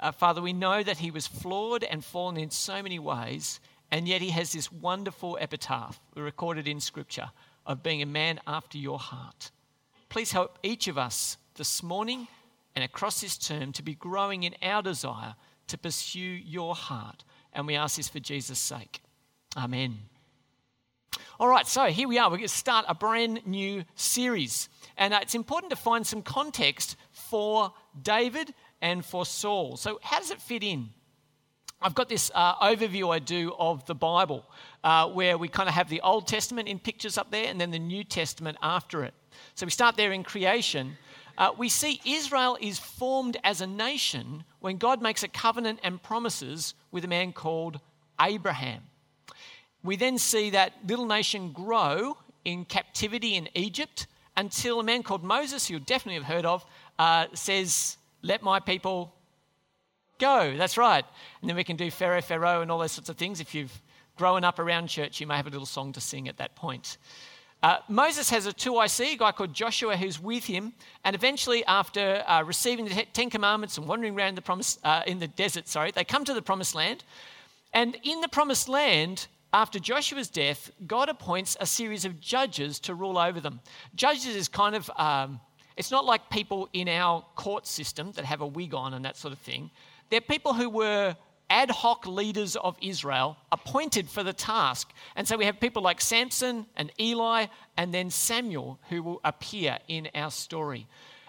Uh, 0.00 0.10
Father, 0.10 0.42
we 0.42 0.52
know 0.52 0.82
that 0.82 0.96
he 0.96 1.12
was 1.12 1.28
flawed 1.28 1.84
and 1.84 2.04
fallen 2.04 2.36
in 2.36 2.50
so 2.50 2.82
many 2.82 2.98
ways, 2.98 3.60
and 3.92 4.08
yet 4.08 4.20
he 4.20 4.30
has 4.30 4.50
this 4.50 4.72
wonderful 4.72 5.38
epitaph 5.40 6.00
recorded 6.16 6.66
in 6.66 6.80
Scripture 6.80 7.30
of 7.66 7.84
being 7.84 8.02
a 8.02 8.06
man 8.06 8.40
after 8.48 8.78
your 8.78 8.98
heart. 8.98 9.52
Please 10.08 10.32
help 10.32 10.58
each 10.64 10.88
of 10.88 10.98
us 10.98 11.36
this 11.54 11.80
morning 11.80 12.26
and 12.74 12.82
across 12.84 13.20
this 13.20 13.38
term 13.38 13.70
to 13.74 13.82
be 13.84 13.94
growing 13.94 14.42
in 14.42 14.56
our 14.60 14.82
desire 14.82 15.36
to 15.68 15.78
pursue 15.78 16.18
your 16.18 16.74
heart. 16.74 17.22
And 17.52 17.64
we 17.64 17.76
ask 17.76 17.96
this 17.96 18.08
for 18.08 18.18
Jesus' 18.18 18.58
sake. 18.58 19.02
Amen. 19.56 19.98
All 21.38 21.48
right, 21.48 21.66
so 21.66 21.84
here 21.84 22.08
we 22.08 22.18
are. 22.18 22.30
We're 22.30 22.38
going 22.38 22.48
to 22.48 22.54
start 22.54 22.86
a 22.88 22.94
brand 22.94 23.46
new 23.46 23.84
series. 23.94 24.70
And 24.96 25.12
uh, 25.12 25.18
it's 25.20 25.34
important 25.34 25.68
to 25.68 25.76
find 25.76 26.06
some 26.06 26.22
context 26.22 26.96
for 27.10 27.74
David 28.00 28.54
and 28.80 29.04
for 29.04 29.26
Saul. 29.26 29.76
So, 29.76 29.98
how 30.02 30.18
does 30.18 30.30
it 30.30 30.40
fit 30.40 30.62
in? 30.62 30.88
I've 31.82 31.94
got 31.94 32.08
this 32.08 32.30
uh, 32.34 32.54
overview 32.54 33.14
I 33.14 33.18
do 33.18 33.52
of 33.58 33.84
the 33.84 33.94
Bible 33.94 34.46
uh, 34.82 35.10
where 35.10 35.36
we 35.36 35.48
kind 35.48 35.68
of 35.68 35.74
have 35.74 35.90
the 35.90 36.00
Old 36.00 36.26
Testament 36.26 36.68
in 36.68 36.78
pictures 36.78 37.18
up 37.18 37.30
there 37.30 37.50
and 37.50 37.60
then 37.60 37.70
the 37.70 37.78
New 37.78 38.02
Testament 38.02 38.56
after 38.62 39.04
it. 39.04 39.12
So 39.56 39.66
we 39.66 39.70
start 39.70 39.98
there 39.98 40.12
in 40.12 40.24
creation. 40.24 40.96
Uh, 41.36 41.50
we 41.58 41.68
see 41.68 42.00
Israel 42.06 42.56
is 42.62 42.78
formed 42.78 43.36
as 43.44 43.60
a 43.60 43.66
nation 43.66 44.44
when 44.60 44.78
God 44.78 45.02
makes 45.02 45.22
a 45.22 45.28
covenant 45.28 45.80
and 45.82 46.02
promises 46.02 46.72
with 46.90 47.04
a 47.04 47.08
man 47.08 47.34
called 47.34 47.78
Abraham. 48.18 48.84
We 49.86 49.96
then 49.96 50.18
see 50.18 50.50
that 50.50 50.72
little 50.86 51.06
nation 51.06 51.52
grow 51.52 52.16
in 52.44 52.64
captivity 52.64 53.36
in 53.36 53.48
Egypt 53.54 54.06
until 54.36 54.80
a 54.80 54.82
man 54.82 55.02
called 55.02 55.24
Moses, 55.24 55.68
who 55.68 55.74
you 55.74 55.80
definitely 55.80 56.14
have 56.14 56.24
heard 56.24 56.44
of, 56.44 56.66
uh, 56.98 57.26
says, 57.32 57.96
Let 58.22 58.42
my 58.42 58.60
people 58.60 59.14
go. 60.18 60.56
That's 60.56 60.76
right. 60.76 61.04
And 61.40 61.48
then 61.48 61.56
we 61.56 61.64
can 61.64 61.76
do 61.76 61.90
Pharaoh, 61.90 62.20
Pharaoh, 62.20 62.62
and 62.62 62.70
all 62.70 62.78
those 62.78 62.92
sorts 62.92 63.08
of 63.08 63.16
things. 63.16 63.40
If 63.40 63.54
you've 63.54 63.80
grown 64.16 64.44
up 64.44 64.58
around 64.58 64.88
church, 64.88 65.20
you 65.20 65.26
may 65.26 65.36
have 65.36 65.46
a 65.46 65.50
little 65.50 65.66
song 65.66 65.92
to 65.92 66.00
sing 66.00 66.28
at 66.28 66.36
that 66.38 66.56
point. 66.56 66.98
Uh, 67.62 67.78
Moses 67.88 68.28
has 68.30 68.46
a 68.46 68.52
2IC, 68.52 69.14
a 69.14 69.16
guy 69.16 69.32
called 69.32 69.54
Joshua 69.54 69.96
who's 69.96 70.20
with 70.20 70.44
him, 70.44 70.72
and 71.04 71.16
eventually, 71.16 71.64
after 71.64 72.22
uh, 72.26 72.42
receiving 72.42 72.84
the 72.84 73.06
Ten 73.12 73.30
Commandments 73.30 73.78
and 73.78 73.88
wandering 73.88 74.16
around 74.16 74.36
the 74.36 74.42
promise, 74.42 74.78
uh, 74.84 75.02
in 75.06 75.18
the 75.18 75.28
desert, 75.28 75.66
sorry, 75.66 75.90
they 75.90 76.04
come 76.04 76.24
to 76.24 76.34
the 76.34 76.42
Promised 76.42 76.74
Land. 76.74 77.02
And 77.72 77.96
in 78.02 78.20
the 78.20 78.28
Promised 78.28 78.68
Land, 78.68 79.26
after 79.56 79.78
Joshua's 79.78 80.28
death, 80.28 80.70
God 80.86 81.08
appoints 81.08 81.56
a 81.58 81.64
series 81.64 82.04
of 82.04 82.20
judges 82.20 82.78
to 82.80 82.94
rule 82.94 83.16
over 83.16 83.40
them. 83.40 83.60
Judges 83.94 84.36
is 84.36 84.48
kind 84.48 84.74
of, 84.76 84.90
um, 84.98 85.40
it's 85.78 85.90
not 85.90 86.04
like 86.04 86.28
people 86.28 86.68
in 86.74 86.90
our 86.90 87.24
court 87.36 87.66
system 87.66 88.12
that 88.12 88.26
have 88.26 88.42
a 88.42 88.46
wig 88.46 88.74
on 88.74 88.92
and 88.92 89.06
that 89.06 89.16
sort 89.16 89.32
of 89.32 89.38
thing. 89.38 89.70
They're 90.10 90.20
people 90.20 90.52
who 90.52 90.68
were 90.68 91.16
ad 91.48 91.70
hoc 91.70 92.06
leaders 92.06 92.54
of 92.56 92.76
Israel 92.82 93.38
appointed 93.50 94.10
for 94.10 94.22
the 94.22 94.34
task. 94.34 94.92
And 95.14 95.26
so 95.26 95.38
we 95.38 95.46
have 95.46 95.58
people 95.58 95.82
like 95.82 96.02
Samson 96.02 96.66
and 96.76 96.92
Eli 97.00 97.46
and 97.78 97.94
then 97.94 98.10
Samuel 98.10 98.78
who 98.90 99.02
will 99.02 99.20
appear 99.24 99.78
in 99.88 100.10
our 100.14 100.30
story. 100.30 100.86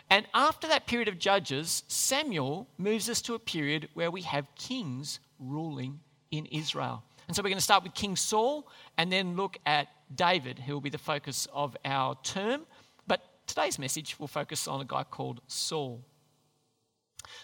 And 0.10 0.26
after 0.34 0.68
that 0.68 0.86
period 0.86 1.08
of 1.08 1.18
judges, 1.18 1.84
Samuel 1.88 2.68
moves 2.78 3.10
us 3.10 3.22
to 3.22 3.36
a 3.36 3.40
period 3.40 3.88
where 3.94 4.12
we 4.12 4.24
have 4.24 4.54
kings 4.56 5.22
ruling 5.40 6.02
in 6.30 6.46
Israel. 6.48 7.04
And 7.28 7.36
so 7.36 7.42
we're 7.42 7.50
going 7.50 7.58
to 7.58 7.64
start 7.64 7.84
with 7.84 7.94
King 7.94 8.16
Saul 8.16 8.68
and 8.98 9.12
then 9.12 9.36
look 9.36 9.58
at 9.66 9.90
David, 10.16 10.60
who 10.60 10.74
will 10.74 10.82
be 10.82 10.90
the 10.90 10.98
focus 10.98 11.48
of 11.54 11.76
our 11.84 12.16
term. 12.24 12.62
But 13.06 13.22
today's 13.48 13.78
message 13.78 14.18
will 14.20 14.28
focus 14.28 14.68
on 14.68 14.80
a 14.80 14.86
guy 14.86 15.04
called 15.04 15.42
Saul. 15.48 16.02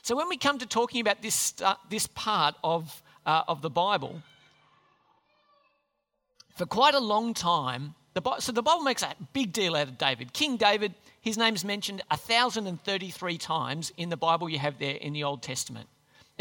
So 0.01 0.15
when 0.15 0.29
we 0.29 0.37
come 0.37 0.57
to 0.59 0.65
talking 0.65 1.01
about 1.01 1.21
this, 1.21 1.53
uh, 1.61 1.75
this 1.89 2.07
part 2.07 2.55
of, 2.63 3.03
uh, 3.25 3.43
of 3.47 3.61
the 3.61 3.69
Bible, 3.69 4.21
for 6.55 6.65
quite 6.65 6.93
a 6.93 6.99
long 6.99 7.33
time, 7.33 7.95
the, 8.13 8.21
so 8.39 8.51
the 8.51 8.61
Bible 8.61 8.83
makes 8.83 9.01
a 9.01 9.13
big 9.33 9.51
deal 9.51 9.75
out 9.75 9.87
of 9.87 9.97
David. 9.97 10.33
King 10.33 10.55
David, 10.55 10.93
his 11.19 11.37
name 11.37 11.55
is 11.55 11.65
mentioned 11.65 12.01
1,033 12.09 13.37
times 13.37 13.91
in 13.97 14.09
the 14.09 14.17
Bible 14.17 14.47
you 14.47 14.59
have 14.59 14.77
there 14.79 14.95
in 14.95 15.13
the 15.13 15.23
Old 15.23 15.41
Testament. 15.41 15.87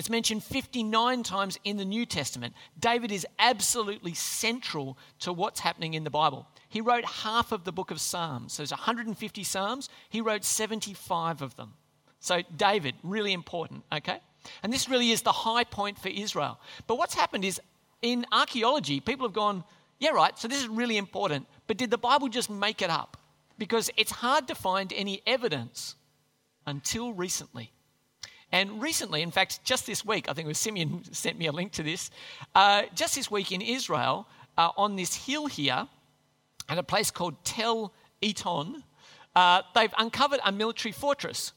It's 0.02 0.11
mentioned 0.11 0.42
59 0.42 1.23
times 1.23 1.61
in 1.62 1.76
the 1.76 1.85
New 1.85 2.04
Testament. 2.04 2.54
David 2.76 3.12
is 3.12 3.25
absolutely 3.38 4.14
central 4.14 4.99
to 5.21 5.32
what's 5.32 5.61
happening 5.61 5.94
in 5.94 6.02
the 6.02 6.11
Bible. 6.11 6.49
He 6.68 6.80
wrote 6.80 7.04
half 7.04 7.52
of 7.52 7.62
the 7.62 7.71
book 7.71 7.92
of 7.92 8.00
Psalms. 8.00 8.52
So 8.52 8.62
there's 8.64 8.73
150 8.73 9.44
Psalms. 9.44 9.88
He 10.11 10.21
wrote 10.21 10.42
75 10.42 11.40
of 11.40 11.54
them. 11.54 11.75
So, 12.18 12.42
David, 12.56 12.97
really 13.04 13.32
important, 13.32 13.85
okay? 13.92 14.18
And 14.64 14.73
this 14.73 14.88
really 14.88 15.12
is 15.12 15.23
the 15.23 15.30
high 15.30 15.62
point 15.62 16.00
for 16.00 16.09
Israel. 16.09 16.59
But 16.88 16.99
what's 16.99 17.14
happened 17.14 17.44
is 17.44 17.61
in 18.02 18.26
archaeology, 18.32 18.99
people 18.99 19.28
have 19.28 19.35
gone, 19.35 19.62
yeah, 20.00 20.11
right, 20.11 20.37
so 20.37 20.49
this 20.49 20.61
is 20.61 20.66
really 20.66 20.97
important. 20.97 21.47
But 21.68 21.76
did 21.76 21.92
the 21.92 21.97
Bible 21.97 22.26
just 22.26 22.50
make 22.50 22.82
it 22.82 22.90
up? 22.90 23.18
Because 23.56 23.88
it's 23.97 24.11
hard 24.11 24.49
to 24.49 24.56
find 24.56 24.92
any 24.97 25.23
evidence 25.28 25.94
until 26.66 27.12
recently. 27.12 27.71
And 28.52 28.82
recently, 28.82 29.23
in 29.23 29.30
fact, 29.30 29.64
just 29.64 29.87
this 29.87 30.04
week, 30.04 30.28
I 30.28 30.35
think 30.35 30.44
it 30.44 30.49
was 30.49 30.59
Simeon 30.59 31.02
sent 31.12 31.38
me 31.38 31.47
a 31.47 31.52
link 31.52 31.73
to 31.73 31.82
this. 31.82 32.11
Uh, 32.54 32.82
just 32.94 33.14
this 33.14 33.30
week 33.30 33.50
in 33.50 33.62
Israel, 33.62 34.28
uh, 34.59 34.71
on 34.76 34.97
this 34.97 35.14
hill 35.14 35.47
here, 35.47 35.88
at 36.68 36.78
a 36.78 36.82
place 36.82 37.11
called 37.11 37.42
Tel 37.44 37.92
Eton, 38.21 38.85
uh, 39.35 39.62
they've 39.75 39.94
uncovered 39.99 40.40
a 40.44 40.52
military 40.52 40.92
fortress 40.92 41.52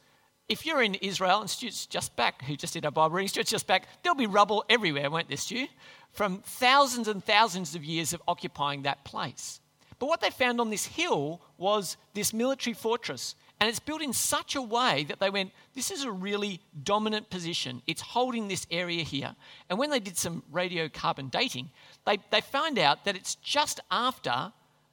if 0.47 0.65
you're 0.65 0.81
in 0.81 0.95
Israel, 0.95 1.41
and 1.41 1.49
Stuart's 1.49 1.85
just 1.85 2.15
back, 2.15 2.43
who 2.43 2.55
just 2.55 2.73
did 2.73 2.85
our 2.85 2.91
Bible 2.91 3.15
reading, 3.15 3.29
Stuart's 3.29 3.49
just 3.49 3.67
back, 3.67 3.87
there'll 4.03 4.15
be 4.15 4.27
rubble 4.27 4.63
everywhere, 4.69 5.09
won't 5.09 5.27
there, 5.27 5.37
Stu? 5.37 5.67
From 6.11 6.39
thousands 6.39 7.07
and 7.07 7.23
thousands 7.23 7.75
of 7.75 7.83
years 7.83 8.13
of 8.13 8.21
occupying 8.27 8.83
that 8.83 9.03
place. 9.03 9.59
But 9.99 10.07
what 10.07 10.21
they 10.21 10.29
found 10.29 10.59
on 10.59 10.69
this 10.69 10.85
hill 10.85 11.41
was 11.57 11.97
this 12.13 12.33
military 12.33 12.73
fortress. 12.73 13.35
And 13.59 13.69
it's 13.69 13.79
built 13.79 14.01
in 14.01 14.11
such 14.11 14.55
a 14.55 14.61
way 14.61 15.05
that 15.07 15.19
they 15.19 15.29
went, 15.29 15.51
this 15.73 15.89
is 15.89 16.03
a 16.03 16.11
really 16.11 16.59
dominant 16.83 17.29
position. 17.29 17.81
It's 17.87 18.01
holding 18.01 18.47
this 18.47 18.67
area 18.69 19.03
here. 19.03 19.35
And 19.69 19.79
when 19.79 19.89
they 19.89 19.99
did 19.99 20.17
some 20.17 20.43
radiocarbon 20.53 21.31
dating, 21.31 21.69
they, 22.05 22.17
they 22.31 22.41
found 22.41 22.77
out 22.77 23.05
that 23.05 23.15
it's 23.15 23.35
just 23.35 23.79
after 23.89 24.51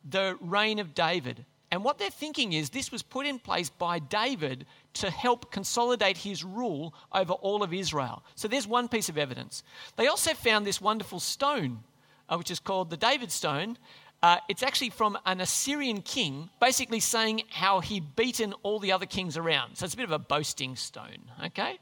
the 0.08 0.36
reign 0.40 0.78
of 0.78 0.94
David. 0.94 1.44
And 1.72 1.82
what 1.82 1.98
they're 1.98 2.10
thinking 2.10 2.52
is 2.52 2.68
this 2.68 2.92
was 2.92 3.02
put 3.02 3.26
in 3.26 3.38
place 3.38 3.70
by 3.70 3.98
David 3.98 4.66
to 4.94 5.10
help 5.10 5.50
consolidate 5.50 6.18
his 6.18 6.44
rule 6.44 6.94
over 7.12 7.32
all 7.32 7.62
of 7.62 7.72
Israel. 7.72 8.22
So 8.34 8.46
there's 8.46 8.66
one 8.66 8.88
piece 8.88 9.08
of 9.08 9.16
evidence. 9.16 9.62
They 9.96 10.06
also 10.06 10.34
found 10.34 10.66
this 10.66 10.82
wonderful 10.82 11.18
stone, 11.18 11.80
uh, 12.28 12.36
which 12.36 12.50
is 12.50 12.60
called 12.60 12.90
the 12.90 12.96
David 12.96 13.32
stone. 13.32 13.78
Uh, 14.22 14.36
it's 14.48 14.62
actually 14.62 14.90
from 14.90 15.18
an 15.26 15.40
Assyrian 15.40 16.00
king, 16.00 16.48
basically 16.60 17.00
saying 17.00 17.42
how 17.50 17.80
he'd 17.80 18.14
beaten 18.14 18.54
all 18.62 18.78
the 18.78 18.92
other 18.92 19.06
kings 19.06 19.36
around. 19.36 19.76
So 19.76 19.84
it's 19.84 19.94
a 19.94 19.96
bit 19.96 20.04
of 20.04 20.12
a 20.12 20.18
boasting 20.18 20.76
stone, 20.76 21.18
okay? 21.46 21.78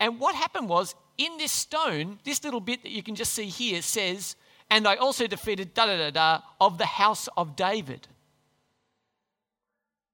And 0.00 0.18
what 0.18 0.34
happened 0.34 0.68
was, 0.68 0.94
in 1.18 1.36
this 1.36 1.52
stone, 1.52 2.18
this 2.24 2.42
little 2.42 2.60
bit 2.60 2.82
that 2.84 2.90
you 2.90 3.02
can 3.02 3.14
just 3.14 3.34
see 3.34 3.46
here 3.46 3.82
says, 3.82 4.36
and 4.70 4.88
I 4.88 4.96
also 4.96 5.26
defeated 5.26 5.74
da 5.74 5.86
da 5.86 5.96
da 5.98 6.10
da 6.10 6.40
of 6.60 6.78
the 6.78 6.86
house 6.86 7.28
of 7.36 7.56
David. 7.56 8.08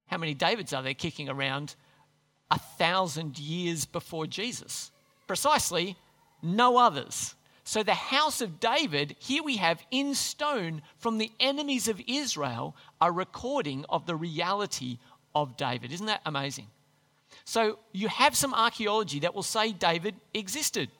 How 0.07 0.19
many 0.19 0.35
Davids 0.35 0.73
are 0.73 0.83
there 0.83 0.95
kicking 0.95 1.29
around 1.29 1.77
a 2.51 2.59
thousand 2.59 3.39
years 3.39 3.85
before 3.85 4.27
Jesus. 4.27 4.91
Precisely, 5.27 5.97
no 6.43 6.77
others. 6.77 7.35
So, 7.67 7.83
the 7.83 7.95
house 7.95 8.43
of 8.43 8.61
David, 8.61 9.17
here 9.19 9.43
we 9.43 9.57
have 9.57 9.83
in 9.91 10.15
stone 10.15 10.83
from 10.99 11.17
the 11.17 11.33
enemies 11.41 11.89
of 11.89 12.01
Israel, 12.07 12.77
a 13.01 13.11
recording 13.11 13.87
of 13.89 14.05
the 14.05 14.15
reality 14.15 14.99
of 15.35 15.57
David. 15.57 15.91
Isn't 15.91 16.07
that 16.07 16.21
amazing? 16.27 16.67
So, 17.47 17.79
you 17.93 18.09
have 18.09 18.37
some 18.37 18.53
archaeology 18.53 19.21
that 19.21 19.35
will 19.35 19.43
say 19.43 19.73
David 19.73 20.15
existed. 20.35 20.91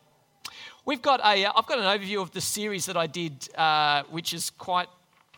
We've 0.87 1.03
got 1.03 1.21
a, 1.21 1.47
I've 1.47 1.67
got 1.67 1.79
an 1.79 1.85
overview 1.85 2.23
of 2.23 2.31
the 2.31 2.41
series 2.41 2.87
that 2.87 2.97
I 2.97 3.09
did, 3.09 3.47
uh, 3.57 4.05
which 4.11 4.33
is 4.33 4.49
quite 4.49 4.89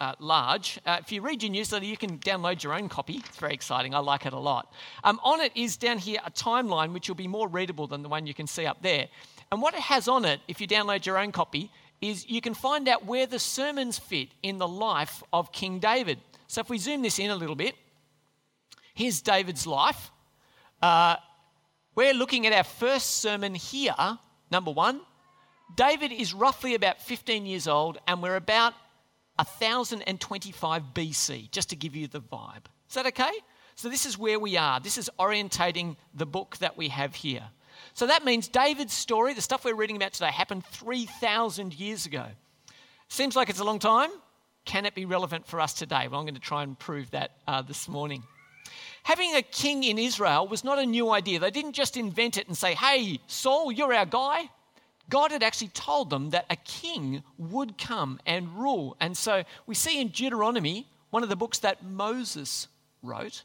uh, 0.00 0.14
large. 0.21 0.78
Uh, 0.87 0.99
if 1.00 1.11
you 1.11 1.23
read 1.23 1.42
your 1.42 1.50
newsletter, 1.50 1.87
you 1.87 1.97
can 1.97 2.18
download 2.18 2.62
your 2.62 2.73
own 2.73 2.88
copy. 2.88 3.16
It's 3.16 3.38
very 3.38 3.54
exciting. 3.54 3.97
I 3.97 3.99
like 3.99 4.26
it 4.26 4.33
a 4.33 4.38
lot. 4.38 4.73
Um, 5.02 5.21
on 5.25 5.40
it 5.40 5.52
is 5.56 5.76
down 5.76 5.99
here 5.99 6.21
a 6.25 6.30
timeline 6.30 6.92
which 6.92 7.09
will 7.09 7.16
be 7.16 7.28
more 7.28 7.49
readable 7.49 7.88
than 7.88 8.02
the 8.02 8.09
one 8.09 8.28
you 8.28 8.35
can 8.35 8.47
see 8.47 8.66
up 8.66 8.80
there. 8.83 9.09
And 9.50 9.62
what 9.62 9.74
it 9.74 9.80
has 9.80 10.08
on 10.08 10.24
it, 10.24 10.40
if 10.48 10.60
you 10.60 10.66
download 10.66 11.06
your 11.06 11.18
own 11.18 11.32
copy, 11.32 11.70
is 12.00 12.28
you 12.28 12.40
can 12.40 12.54
find 12.54 12.88
out 12.88 13.06
where 13.06 13.26
the 13.26 13.38
sermons 13.38 13.98
fit 13.98 14.28
in 14.42 14.58
the 14.58 14.68
life 14.68 15.22
of 15.32 15.52
King 15.52 15.78
David. 15.78 16.18
So 16.46 16.60
if 16.60 16.68
we 16.68 16.78
zoom 16.78 17.02
this 17.02 17.18
in 17.18 17.30
a 17.30 17.36
little 17.36 17.56
bit, 17.56 17.74
here's 18.94 19.20
David's 19.20 19.66
life. 19.66 20.10
Uh, 20.82 21.16
we're 21.94 22.14
looking 22.14 22.46
at 22.46 22.52
our 22.52 22.64
first 22.64 23.18
sermon 23.22 23.54
here, 23.54 23.94
number 24.50 24.70
one. 24.70 25.00
David 25.74 26.12
is 26.12 26.34
roughly 26.34 26.74
about 26.74 27.00
15 27.00 27.46
years 27.46 27.66
old, 27.66 27.98
and 28.06 28.22
we're 28.22 28.36
about 28.36 28.74
1025 29.36 30.82
BC, 30.94 31.50
just 31.50 31.70
to 31.70 31.76
give 31.76 31.96
you 31.96 32.06
the 32.06 32.20
vibe. 32.20 32.66
Is 32.88 32.94
that 32.94 33.06
okay? 33.06 33.32
So, 33.74 33.88
this 33.88 34.06
is 34.06 34.16
where 34.16 34.38
we 34.38 34.56
are. 34.56 34.80
This 34.80 34.96
is 34.96 35.10
orientating 35.18 35.96
the 36.14 36.24
book 36.24 36.56
that 36.58 36.76
we 36.76 36.88
have 36.88 37.14
here. 37.14 37.42
So, 37.96 38.06
that 38.08 38.26
means 38.26 38.46
David's 38.46 38.92
story, 38.92 39.32
the 39.32 39.40
stuff 39.40 39.64
we're 39.64 39.74
reading 39.74 39.96
about 39.96 40.12
today, 40.12 40.30
happened 40.30 40.66
3,000 40.66 41.72
years 41.72 42.04
ago. 42.04 42.26
Seems 43.08 43.34
like 43.34 43.48
it's 43.48 43.58
a 43.58 43.64
long 43.64 43.78
time. 43.78 44.10
Can 44.66 44.84
it 44.84 44.94
be 44.94 45.06
relevant 45.06 45.46
for 45.46 45.62
us 45.62 45.72
today? 45.72 46.06
Well, 46.06 46.20
I'm 46.20 46.26
going 46.26 46.34
to 46.34 46.40
try 46.40 46.62
and 46.62 46.78
prove 46.78 47.10
that 47.12 47.30
uh, 47.48 47.62
this 47.62 47.88
morning. 47.88 48.22
Having 49.04 49.36
a 49.36 49.40
king 49.40 49.82
in 49.82 49.98
Israel 49.98 50.46
was 50.46 50.62
not 50.62 50.78
a 50.78 50.84
new 50.84 51.10
idea. 51.10 51.38
They 51.38 51.50
didn't 51.50 51.72
just 51.72 51.96
invent 51.96 52.36
it 52.36 52.46
and 52.48 52.54
say, 52.54 52.74
hey, 52.74 53.18
Saul, 53.28 53.72
you're 53.72 53.94
our 53.94 54.04
guy. 54.04 54.50
God 55.08 55.30
had 55.30 55.42
actually 55.42 55.68
told 55.68 56.10
them 56.10 56.28
that 56.30 56.44
a 56.50 56.56
king 56.56 57.22
would 57.38 57.78
come 57.78 58.20
and 58.26 58.58
rule. 58.58 58.98
And 59.00 59.16
so 59.16 59.42
we 59.66 59.74
see 59.74 60.02
in 60.02 60.08
Deuteronomy, 60.08 60.86
one 61.08 61.22
of 61.22 61.30
the 61.30 61.36
books 61.36 61.60
that 61.60 61.82
Moses 61.82 62.68
wrote, 63.02 63.44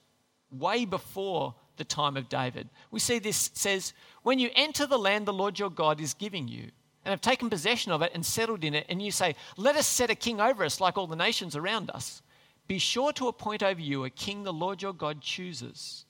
way 0.51 0.83
before 0.83 1.55
the 1.81 1.85
time 1.85 2.15
of 2.15 2.29
David. 2.29 2.69
We 2.91 2.99
see 2.99 3.17
this 3.17 3.49
says, 3.55 3.93
When 4.21 4.37
you 4.37 4.51
enter 4.55 4.85
the 4.85 4.99
land 4.99 5.25
the 5.25 5.33
Lord 5.33 5.57
your 5.57 5.71
God 5.71 5.99
is 5.99 6.13
giving 6.13 6.47
you, 6.47 6.69
and 7.03 7.11
have 7.11 7.21
taken 7.21 7.49
possession 7.49 7.91
of 7.91 8.03
it 8.03 8.11
and 8.13 8.23
settled 8.23 8.63
in 8.63 8.75
it, 8.75 8.85
and 8.87 9.01
you 9.01 9.09
say, 9.09 9.35
Let 9.57 9.75
us 9.75 9.87
set 9.87 10.11
a 10.11 10.15
king 10.15 10.39
over 10.39 10.63
us 10.63 10.79
like 10.79 10.95
all 10.95 11.07
the 11.07 11.15
nations 11.15 11.55
around 11.55 11.89
us, 11.89 12.21
be 12.67 12.77
sure 12.77 13.11
to 13.13 13.27
appoint 13.27 13.63
over 13.63 13.81
you 13.81 14.05
a 14.05 14.11
king 14.11 14.43
the 14.43 14.53
Lord 14.53 14.83
your 14.83 14.93
God 14.93 15.21
chooses. 15.21 16.05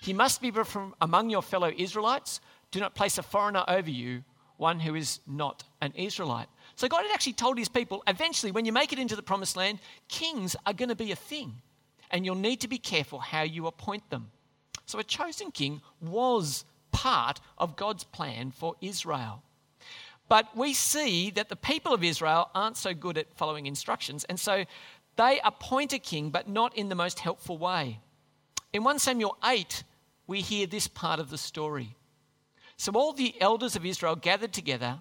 He 0.00 0.12
must 0.12 0.40
be 0.40 0.52
from 0.52 0.94
among 1.00 1.30
your 1.30 1.42
fellow 1.42 1.72
Israelites. 1.76 2.40
Do 2.70 2.78
not 2.78 2.94
place 2.94 3.18
a 3.18 3.22
foreigner 3.22 3.64
over 3.66 3.90
you, 3.90 4.22
one 4.56 4.78
who 4.78 4.94
is 4.94 5.18
not 5.26 5.64
an 5.80 5.92
Israelite. 5.96 6.48
So 6.76 6.86
God 6.86 7.02
had 7.02 7.12
actually 7.12 7.32
told 7.32 7.58
his 7.58 7.68
people 7.68 8.04
eventually, 8.06 8.52
when 8.52 8.64
you 8.64 8.72
make 8.72 8.92
it 8.92 8.98
into 8.98 9.16
the 9.16 9.22
promised 9.22 9.56
land, 9.56 9.80
kings 10.08 10.54
are 10.64 10.72
going 10.72 10.90
to 10.90 10.94
be 10.94 11.10
a 11.10 11.16
thing. 11.16 11.60
And 12.10 12.24
you'll 12.24 12.36
need 12.36 12.60
to 12.60 12.68
be 12.68 12.78
careful 12.78 13.18
how 13.18 13.42
you 13.42 13.66
appoint 13.66 14.08
them. 14.10 14.30
So 14.86 14.98
a 14.98 15.04
chosen 15.04 15.50
king 15.50 15.82
was 16.00 16.64
part 16.92 17.40
of 17.58 17.76
God's 17.76 18.04
plan 18.04 18.50
for 18.50 18.76
Israel. 18.80 19.42
But 20.28 20.56
we 20.56 20.74
see 20.74 21.30
that 21.30 21.48
the 21.48 21.56
people 21.56 21.92
of 21.92 22.02
Israel 22.02 22.50
aren't 22.54 22.76
so 22.76 22.94
good 22.94 23.18
at 23.18 23.32
following 23.34 23.66
instructions. 23.66 24.24
And 24.24 24.40
so 24.40 24.64
they 25.16 25.40
appoint 25.44 25.92
a 25.92 25.98
king, 25.98 26.30
but 26.30 26.48
not 26.48 26.76
in 26.76 26.88
the 26.88 26.94
most 26.94 27.20
helpful 27.20 27.58
way. 27.58 28.00
In 28.72 28.82
1 28.82 28.98
Samuel 28.98 29.36
8, 29.44 29.84
we 30.26 30.40
hear 30.40 30.66
this 30.66 30.88
part 30.88 31.20
of 31.20 31.30
the 31.30 31.38
story. 31.38 31.96
So 32.76 32.92
all 32.92 33.12
the 33.12 33.34
elders 33.40 33.76
of 33.76 33.86
Israel 33.86 34.16
gathered 34.16 34.52
together 34.52 34.98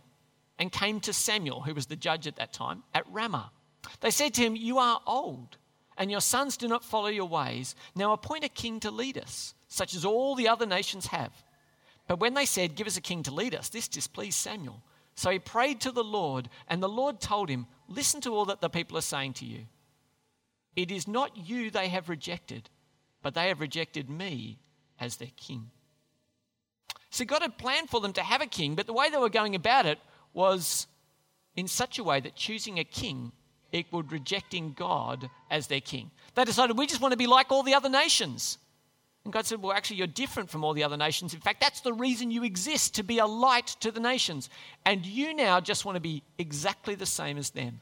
and 0.58 0.71
came 0.71 1.00
to 1.02 1.13
Samuel, 1.13 1.62
who 1.62 1.74
was 1.74 1.88
the 1.88 1.95
judge 1.95 2.28
at 2.28 2.38
that 2.38 2.54
time, 2.54 2.84
at 2.93 3.06
Ramah. 3.12 3.52
They 4.00 4.12
said 4.12 4.34
to 4.36 4.41
him, 4.41 4.56
You 4.56 4.78
are 4.78 5.02
old, 5.06 5.58
and 5.98 6.10
your 6.10 6.21
sons 6.21 6.56
do 6.56 6.67
not 6.67 6.86
follow 6.86 7.08
your 7.08 7.28
ways. 7.28 7.76
Now 7.95 8.13
appoint 8.13 8.43
a 8.43 8.50
king 8.50 8.80
to 8.82 8.91
lead 8.91 9.17
us, 9.17 9.54
such 9.76 9.94
as 9.94 10.06
all 10.06 10.36
the 10.36 10.48
other 10.48 10.66
nations 10.66 11.08
have. 11.08 11.32
But 12.08 12.20
when 12.20 12.34
they 12.34 12.46
said, 12.46 12.76
Give 12.76 12.88
us 12.88 12.98
a 12.98 13.02
king 13.02 13.24
to 13.24 13.34
lead 13.34 13.56
us, 13.56 13.70
this 13.70 13.88
displeased 13.88 14.38
Samuel. 14.38 14.82
So 15.16 15.30
he 15.30 15.40
prayed 15.40 15.82
to 15.82 15.92
the 15.92 16.04
Lord, 16.04 16.50
and 16.68 16.82
the 16.84 16.90
Lord 16.90 17.20
told 17.20 17.50
him, 17.50 17.68
Listen 17.88 18.22
to 18.22 18.36
all 18.36 18.46
that 18.46 18.62
the 18.62 18.70
people 18.70 18.98
are 18.98 19.02
saying 19.02 19.34
to 19.34 19.46
you. 19.46 19.66
It 20.76 20.92
is 20.92 21.08
not 21.08 21.38
you 21.38 21.72
they 21.72 21.88
have 21.88 22.10
rejected, 22.10 22.70
but 23.22 23.34
they 23.34 23.48
have 23.48 23.62
rejected 23.62 24.10
me 24.10 24.60
as 25.00 25.18
their 25.18 25.32
king. 25.38 25.72
So 27.10 27.24
God 27.24 27.42
had 27.42 27.58
planned 27.58 27.90
for 27.90 28.02
them 28.02 28.14
to 28.14 28.22
have 28.22 28.42
a 28.42 28.46
king, 28.46 28.76
but 28.76 28.88
the 28.88 28.94
way 28.94 29.10
they 29.10 29.18
were 29.18 29.30
going 29.30 29.56
about 29.56 29.86
it 29.86 30.00
was 30.34 30.88
in 31.56 31.68
such 31.68 31.98
a 31.98 32.04
way 32.04 32.20
that 32.20 32.36
choosing 32.36 32.78
a 32.78 32.84
king 32.84 33.32
equaled 33.72 34.12
rejecting 34.12 34.74
God 34.74 35.30
as 35.50 35.68
their 35.68 35.82
king. 35.82 36.12
They 36.34 36.44
decided, 36.44 36.78
we 36.78 36.88
just 36.88 37.02
want 37.02 37.14
to 37.14 37.18
be 37.18 37.28
like 37.28 37.52
all 37.52 37.64
the 37.64 37.74
other 37.74 37.90
nations. 37.90 38.58
And 39.26 39.34
God 39.34 39.46
said, 39.46 39.62
Well, 39.62 39.74
actually, 39.74 39.98
you're 39.98 40.08
different 40.08 40.50
from 40.50 40.64
all 40.64 40.74
the 40.74 40.84
other 40.84 40.98
nations. 40.98 41.34
In 41.34 41.42
fact, 41.42 41.60
that's 41.60 41.82
the 41.82 41.92
reason 41.92 42.32
you 42.32 42.44
exist, 42.44 42.96
to 42.96 43.04
be 43.04 43.18
a 43.18 43.26
light 43.26 43.68
to 43.82 43.92
the 43.92 44.00
nations. 44.00 44.50
And 44.86 45.06
you 45.06 45.34
now 45.34 45.60
just 45.60 45.84
want 45.84 45.96
to 45.96 46.00
be 46.00 46.22
exactly 46.38 46.96
the 46.96 47.08
same 47.08 47.38
as 47.38 47.50
them. 47.50 47.82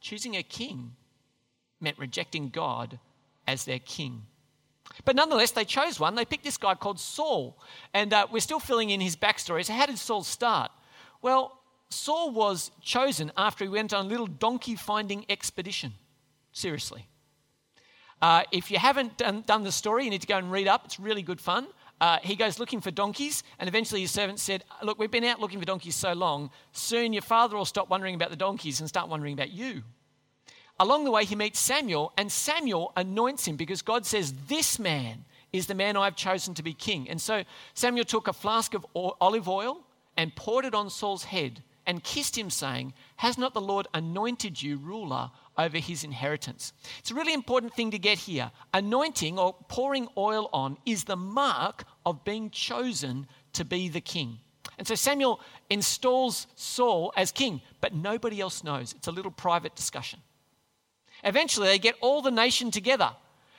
Choosing 0.00 0.36
a 0.36 0.42
king 0.42 0.92
meant 1.80 1.98
rejecting 1.98 2.48
God 2.48 2.98
as 3.46 3.64
their 3.64 3.80
king. 3.80 4.22
But 5.04 5.16
nonetheless, 5.16 5.50
they 5.50 5.64
chose 5.64 5.98
one. 5.98 6.14
They 6.14 6.24
picked 6.24 6.44
this 6.44 6.56
guy 6.56 6.74
called 6.74 7.00
Saul. 7.00 7.58
And 7.92 8.12
uh, 8.12 8.28
we're 8.30 8.40
still 8.40 8.60
filling 8.60 8.90
in 8.90 9.00
his 9.00 9.16
backstory. 9.16 9.64
So, 9.64 9.72
how 9.72 9.86
did 9.86 9.98
Saul 9.98 10.22
start? 10.22 10.70
Well, 11.20 11.58
Saul 11.90 12.30
was 12.30 12.70
chosen 12.80 13.32
after 13.36 13.64
he 13.64 13.68
went 13.68 13.92
on 13.92 14.06
a 14.06 14.08
little 14.08 14.26
donkey 14.26 14.76
finding 14.76 15.26
expedition. 15.28 15.94
Seriously. 16.52 17.06
Uh, 18.20 18.42
if 18.50 18.70
you 18.70 18.78
haven't 18.78 19.16
done, 19.16 19.42
done, 19.46 19.62
the 19.62 19.72
story, 19.72 20.04
you 20.04 20.10
need 20.10 20.20
to 20.20 20.26
go 20.26 20.38
and 20.38 20.50
read 20.50 20.66
up. 20.66 20.84
It's 20.84 20.98
really 20.98 21.22
good 21.22 21.40
fun. 21.40 21.68
Uh, 22.00 22.18
he 22.22 22.36
goes 22.36 22.58
looking 22.58 22.80
for 22.80 22.90
donkeys, 22.90 23.42
and 23.58 23.68
eventually 23.68 24.00
his 24.00 24.10
servant 24.10 24.40
said, 24.40 24.64
Look, 24.82 24.98
we've 24.98 25.10
been 25.10 25.24
out 25.24 25.40
looking 25.40 25.58
for 25.58 25.64
donkeys 25.64 25.96
so 25.96 26.12
long, 26.12 26.50
soon 26.72 27.12
your 27.12 27.22
father 27.22 27.56
will 27.56 27.64
stop 27.64 27.90
wondering 27.90 28.14
about 28.14 28.30
the 28.30 28.36
donkeys 28.36 28.80
and 28.80 28.88
start 28.88 29.08
wondering 29.08 29.34
about 29.34 29.50
you. 29.50 29.82
Along 30.80 31.04
the 31.04 31.10
way, 31.10 31.24
he 31.24 31.34
meets 31.34 31.58
Samuel, 31.58 32.12
and 32.16 32.30
Samuel 32.30 32.92
anoints 32.96 33.46
him 33.46 33.56
because 33.56 33.82
God 33.82 34.06
says, 34.06 34.32
This 34.48 34.78
man 34.78 35.24
is 35.52 35.66
the 35.66 35.74
man 35.74 35.96
I've 35.96 36.16
chosen 36.16 36.54
to 36.54 36.62
be 36.62 36.72
king. 36.72 37.08
And 37.08 37.20
so 37.20 37.42
Samuel 37.74 38.04
took 38.04 38.28
a 38.28 38.32
flask 38.32 38.74
of 38.74 38.86
olive 38.94 39.48
oil 39.48 39.84
and 40.16 40.34
poured 40.36 40.64
it 40.64 40.74
on 40.74 40.90
Saul's 40.90 41.24
head 41.24 41.62
and 41.86 42.04
kissed 42.04 42.36
him, 42.36 42.50
saying, 42.50 42.92
Has 43.16 43.38
not 43.38 43.54
the 43.54 43.60
Lord 43.60 43.88
anointed 43.94 44.62
you 44.62 44.76
ruler 44.76 45.30
over 45.58 45.78
his 45.78 46.04
inheritance? 46.04 46.72
It's 47.00 47.10
a 47.10 47.14
really 47.14 47.34
important 47.34 47.74
thing 47.74 47.90
to 47.90 47.98
get 47.98 48.18
here. 48.18 48.50
Anointing 48.72 49.38
or 49.38 49.54
pouring 49.68 50.08
oil 50.16 50.48
on 50.52 50.78
is 50.86 51.04
the 51.04 51.16
mark 51.16 51.84
of 52.06 52.24
being 52.24 52.50
chosen 52.50 53.26
to 53.54 53.64
be 53.64 53.88
the 53.88 54.00
king. 54.00 54.38
And 54.78 54.86
so 54.86 54.94
Samuel 54.94 55.40
installs 55.68 56.46
Saul 56.54 57.12
as 57.16 57.32
king, 57.32 57.60
but 57.80 57.94
nobody 57.94 58.40
else 58.40 58.62
knows. 58.62 58.92
It's 58.92 59.08
a 59.08 59.12
little 59.12 59.32
private 59.32 59.74
discussion. 59.74 60.20
Eventually, 61.24 61.66
they 61.66 61.78
get 61.78 61.96
all 62.00 62.22
the 62.22 62.30
nation 62.30 62.70
together 62.70 63.10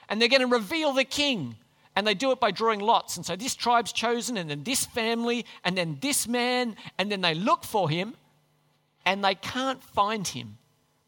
and 0.07 0.19
they're 0.19 0.29
going 0.29 0.41
to 0.41 0.47
reveal 0.47 0.93
the 0.93 1.03
king. 1.03 1.55
And 1.95 2.07
they 2.07 2.13
do 2.13 2.31
it 2.31 2.39
by 2.39 2.51
drawing 2.51 2.79
lots. 2.79 3.17
And 3.17 3.25
so 3.25 3.35
this 3.35 3.55
tribe's 3.55 3.91
chosen, 3.91 4.37
and 4.37 4.49
then 4.49 4.63
this 4.63 4.85
family, 4.85 5.45
and 5.65 5.77
then 5.77 5.97
this 5.99 6.29
man, 6.29 6.77
and 6.97 7.11
then 7.11 7.19
they 7.19 7.33
look 7.33 7.65
for 7.65 7.89
him 7.89 8.15
and 9.05 9.23
they 9.23 9.35
can't 9.35 9.83
find 9.83 10.25
him. 10.25 10.58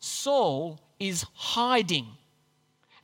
Saul 0.01 0.81
is 0.99 1.25
hiding. 1.33 2.07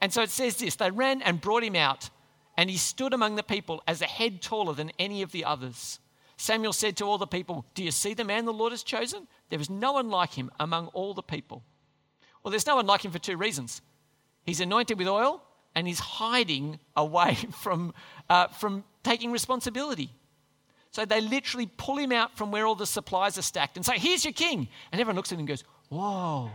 And 0.02 0.12
so 0.12 0.22
it 0.24 0.30
says 0.30 0.58
this 0.58 0.76
they 0.76 0.92
ran 0.92 1.22
and 1.22 1.40
brought 1.40 1.64
him 1.64 1.76
out, 1.76 2.10
and 2.58 2.70
he 2.70 2.78
stood 2.78 3.14
among 3.14 3.36
the 3.36 3.44
people 3.44 3.82
as 3.88 4.02
a 4.02 4.06
head 4.06 4.42
taller 4.42 4.74
than 4.74 4.92
any 5.00 5.22
of 5.22 5.32
the 5.32 5.46
others. 5.46 6.00
Samuel 6.36 6.74
said 6.74 6.98
to 6.98 7.06
all 7.06 7.18
the 7.18 7.26
people, 7.26 7.66
Do 7.74 7.84
you 7.84 7.92
see 7.92 8.14
the 8.14 8.24
man 8.24 8.46
the 8.46 8.54
Lord 8.54 8.74
has 8.74 8.84
chosen? 8.84 9.28
There 9.50 9.60
is 9.60 9.70
no 9.70 9.94
one 9.94 10.10
like 10.10 10.34
him 10.34 10.52
among 10.60 10.88
all 10.88 11.14
the 11.14 11.24
people. 11.24 11.64
Well, 12.44 12.52
there's 12.52 12.68
no 12.68 12.76
one 12.76 12.86
like 12.86 13.06
him 13.06 13.12
for 13.12 13.20
two 13.20 13.38
reasons. 13.38 13.82
He's 14.44 14.62
anointed 14.62 15.00
with 15.00 15.08
oil, 15.08 15.42
and 15.76 15.88
he's 15.88 16.00
hiding 16.00 16.80
away 16.96 17.36
from, 17.62 17.94
uh, 18.30 18.48
from 18.48 18.84
taking 19.04 19.32
responsibility. 19.32 20.12
So 20.92 21.06
they 21.06 21.22
literally 21.22 21.70
pull 21.78 21.98
him 21.98 22.12
out 22.12 22.38
from 22.38 22.52
where 22.52 22.66
all 22.66 22.76
the 22.76 22.86
supplies 22.86 23.38
are 23.38 23.44
stacked 23.44 23.78
and 23.78 23.86
say, 23.86 23.98
Here's 23.98 24.24
your 24.24 24.34
king. 24.34 24.68
And 24.92 25.02
everyone 25.02 25.16
looks 25.16 25.32
at 25.32 25.36
him 25.36 25.40
and 25.40 25.48
goes, 25.48 25.64
Whoa, 25.90 26.52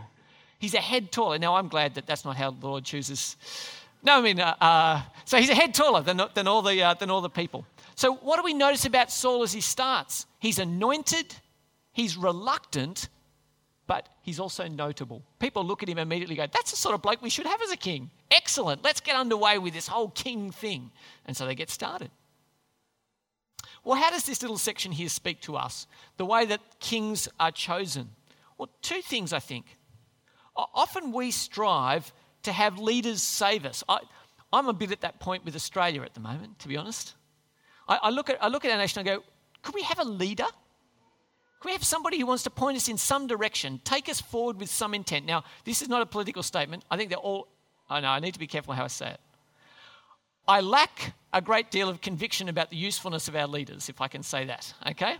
he's 0.63 0.73
a 0.73 0.77
head 0.77 1.11
taller. 1.11 1.37
Now, 1.37 1.55
I'm 1.55 1.67
glad 1.67 1.95
that 1.95 2.07
that's 2.07 2.23
not 2.23 2.37
how 2.37 2.51
the 2.51 2.65
Lord 2.65 2.85
chooses. 2.85 3.35
No, 4.01 4.17
I 4.17 4.21
mean, 4.21 4.39
uh, 4.39 4.55
uh, 4.61 5.01
so 5.25 5.37
he's 5.37 5.49
a 5.49 5.55
head 5.55 5.73
taller 5.73 6.01
than, 6.01 6.21
than, 6.35 6.47
all 6.47 6.61
the, 6.61 6.81
uh, 6.81 6.93
than 6.93 7.09
all 7.09 7.19
the 7.19 7.29
people. 7.29 7.65
So, 7.95 8.15
what 8.15 8.37
do 8.37 8.43
we 8.43 8.53
notice 8.53 8.85
about 8.85 9.11
Saul 9.11 9.43
as 9.43 9.51
he 9.51 9.59
starts? 9.59 10.25
He's 10.39 10.59
anointed, 10.59 11.35
he's 11.91 12.15
reluctant, 12.15 13.09
but 13.87 14.07
he's 14.21 14.39
also 14.39 14.69
notable. 14.69 15.21
People 15.37 15.65
look 15.65 15.83
at 15.83 15.89
him 15.89 15.97
immediately 15.97 16.35
go, 16.35 16.47
That's 16.47 16.71
the 16.71 16.77
sort 16.77 16.95
of 16.95 17.01
bloke 17.01 17.21
we 17.21 17.29
should 17.29 17.45
have 17.45 17.61
as 17.61 17.71
a 17.71 17.77
king. 17.77 18.09
Excellent. 18.31 18.85
Let's 18.85 19.01
get 19.01 19.17
underway 19.17 19.57
with 19.57 19.73
this 19.73 19.87
whole 19.87 20.11
king 20.11 20.51
thing. 20.51 20.91
And 21.25 21.35
so 21.35 21.45
they 21.45 21.55
get 21.55 21.69
started. 21.69 22.09
Well, 23.83 24.01
how 24.01 24.11
does 24.11 24.23
this 24.23 24.41
little 24.41 24.57
section 24.57 24.93
here 24.93 25.09
speak 25.09 25.41
to 25.41 25.57
us? 25.57 25.87
The 26.15 26.25
way 26.25 26.45
that 26.45 26.61
kings 26.79 27.27
are 27.37 27.51
chosen? 27.51 28.11
Well, 28.57 28.69
two 28.81 29.01
things 29.01 29.33
I 29.33 29.39
think. 29.39 29.65
Often 30.55 31.11
we 31.11 31.31
strive 31.31 32.11
to 32.43 32.51
have 32.51 32.77
leaders 32.77 33.21
save 33.21 33.65
us. 33.65 33.83
I, 33.89 33.99
am 34.51 34.67
a 34.67 34.73
bit 34.73 34.91
at 34.91 35.01
that 35.01 35.19
point 35.19 35.45
with 35.45 35.55
Australia 35.55 36.01
at 36.03 36.13
the 36.13 36.19
moment, 36.19 36.59
to 36.59 36.67
be 36.67 36.77
honest. 36.77 37.15
I, 37.87 37.99
I, 38.03 38.09
look, 38.09 38.29
at, 38.29 38.41
I 38.43 38.47
look 38.47 38.65
at 38.65 38.71
our 38.71 38.77
nation 38.77 38.99
and 38.99 39.07
go, 39.07 39.23
could 39.61 39.73
we 39.73 39.81
have 39.83 39.99
a 39.99 40.03
leader? 40.03 40.45
Could 41.59 41.69
we 41.69 41.71
have 41.73 41.83
somebody 41.83 42.19
who 42.19 42.25
wants 42.25 42.43
to 42.43 42.49
point 42.49 42.77
us 42.77 42.89
in 42.89 42.97
some 42.97 43.25
direction, 43.25 43.79
take 43.83 44.09
us 44.09 44.21
forward 44.21 44.59
with 44.59 44.69
some 44.69 44.93
intent? 44.93 45.25
Now, 45.25 45.43
this 45.63 45.81
is 45.81 45.89
not 45.89 46.01
a 46.01 46.05
political 46.05 46.43
statement. 46.43 46.83
I 46.91 46.97
think 46.97 47.09
they're 47.09 47.17
all, 47.17 47.47
I 47.89 48.01
know, 48.01 48.09
I 48.09 48.19
need 48.19 48.33
to 48.33 48.39
be 48.39 48.47
careful 48.47 48.73
how 48.73 48.83
I 48.83 48.87
say 48.87 49.11
it. 49.11 49.19
I 50.47 50.59
lack 50.59 51.13
a 51.31 51.41
great 51.41 51.71
deal 51.71 51.87
of 51.87 52.01
conviction 52.01 52.49
about 52.49 52.69
the 52.69 52.75
usefulness 52.75 53.29
of 53.29 53.35
our 53.35 53.47
leaders, 53.47 53.87
if 53.87 54.01
I 54.01 54.09
can 54.09 54.23
say 54.23 54.45
that, 54.45 54.73
okay? 54.91 55.15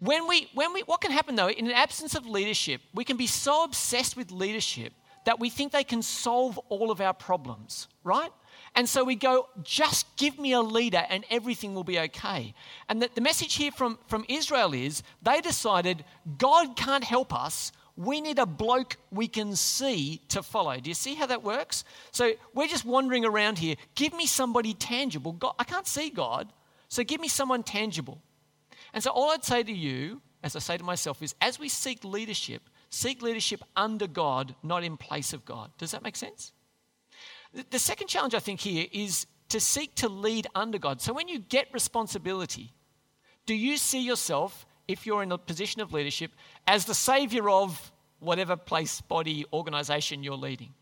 When 0.00 0.26
we, 0.26 0.48
when 0.54 0.72
we, 0.72 0.80
what 0.82 1.00
can 1.02 1.12
happen 1.12 1.36
though, 1.36 1.50
in 1.50 1.66
an 1.66 1.72
absence 1.72 2.14
of 2.14 2.26
leadership, 2.26 2.80
we 2.94 3.04
can 3.04 3.16
be 3.16 3.26
so 3.26 3.64
obsessed 3.64 4.16
with 4.16 4.32
leadership 4.32 4.94
that 5.26 5.38
we 5.38 5.50
think 5.50 5.72
they 5.72 5.84
can 5.84 6.02
solve 6.02 6.58
all 6.70 6.90
of 6.90 7.00
our 7.00 7.12
problems, 7.12 7.86
right? 8.02 8.30
And 8.74 8.88
so 8.88 9.04
we 9.04 9.14
go, 9.14 9.48
just 9.62 10.16
give 10.16 10.38
me 10.38 10.52
a 10.52 10.62
leader 10.62 11.04
and 11.10 11.24
everything 11.30 11.74
will 11.74 11.84
be 11.84 11.98
okay. 12.00 12.54
And 12.88 13.02
the, 13.02 13.10
the 13.14 13.20
message 13.20 13.54
here 13.56 13.70
from, 13.70 13.98
from 14.06 14.24
Israel 14.28 14.72
is 14.72 15.02
they 15.22 15.40
decided 15.40 16.04
God 16.38 16.76
can't 16.76 17.04
help 17.04 17.34
us. 17.34 17.72
We 17.96 18.22
need 18.22 18.38
a 18.38 18.46
bloke 18.46 18.96
we 19.10 19.28
can 19.28 19.54
see 19.54 20.22
to 20.28 20.42
follow. 20.42 20.78
Do 20.78 20.88
you 20.88 20.94
see 20.94 21.14
how 21.14 21.26
that 21.26 21.42
works? 21.42 21.84
So 22.12 22.32
we're 22.54 22.68
just 22.68 22.86
wandering 22.86 23.26
around 23.26 23.58
here. 23.58 23.76
Give 23.94 24.14
me 24.14 24.26
somebody 24.26 24.72
tangible. 24.72 25.32
God, 25.32 25.54
I 25.58 25.64
can't 25.64 25.86
see 25.86 26.08
God, 26.08 26.50
so 26.88 27.04
give 27.04 27.20
me 27.20 27.28
someone 27.28 27.62
tangible. 27.62 28.22
And 28.92 29.02
so 29.02 29.10
all 29.10 29.30
I'd 29.30 29.44
say 29.44 29.62
to 29.62 29.72
you, 29.72 30.20
as 30.42 30.56
I 30.56 30.58
say 30.58 30.76
to 30.76 30.84
myself, 30.84 31.22
is 31.22 31.34
as 31.40 31.58
we 31.58 31.68
seek 31.68 32.04
leadership, 32.04 32.62
seek 32.88 33.22
leadership 33.22 33.62
under 33.76 34.06
God, 34.06 34.54
not 34.62 34.84
in 34.84 34.96
place 34.96 35.32
of 35.32 35.44
God. 35.44 35.70
Does 35.78 35.92
that 35.92 36.02
make 36.02 36.16
sense? 36.16 36.52
The 37.70 37.78
second 37.78 38.08
challenge 38.08 38.34
I 38.34 38.38
think 38.38 38.60
here 38.60 38.86
is 38.92 39.26
to 39.48 39.60
seek 39.60 39.94
to 39.96 40.08
lead 40.08 40.46
under 40.54 40.78
God. 40.78 41.00
So 41.00 41.12
when 41.12 41.28
you 41.28 41.40
get 41.40 41.66
responsibility, 41.72 42.72
do 43.46 43.54
you 43.54 43.76
see 43.76 44.00
yourself, 44.00 44.66
if 44.86 45.06
you're 45.06 45.22
in 45.22 45.32
a 45.32 45.38
position 45.38 45.80
of 45.80 45.92
leadership, 45.92 46.30
as 46.66 46.84
the 46.84 46.94
savior 46.94 47.50
of 47.50 47.92
whatever 48.20 48.56
place, 48.56 49.00
body, 49.00 49.44
organization 49.52 50.22
you're 50.22 50.34
leading? 50.34 50.74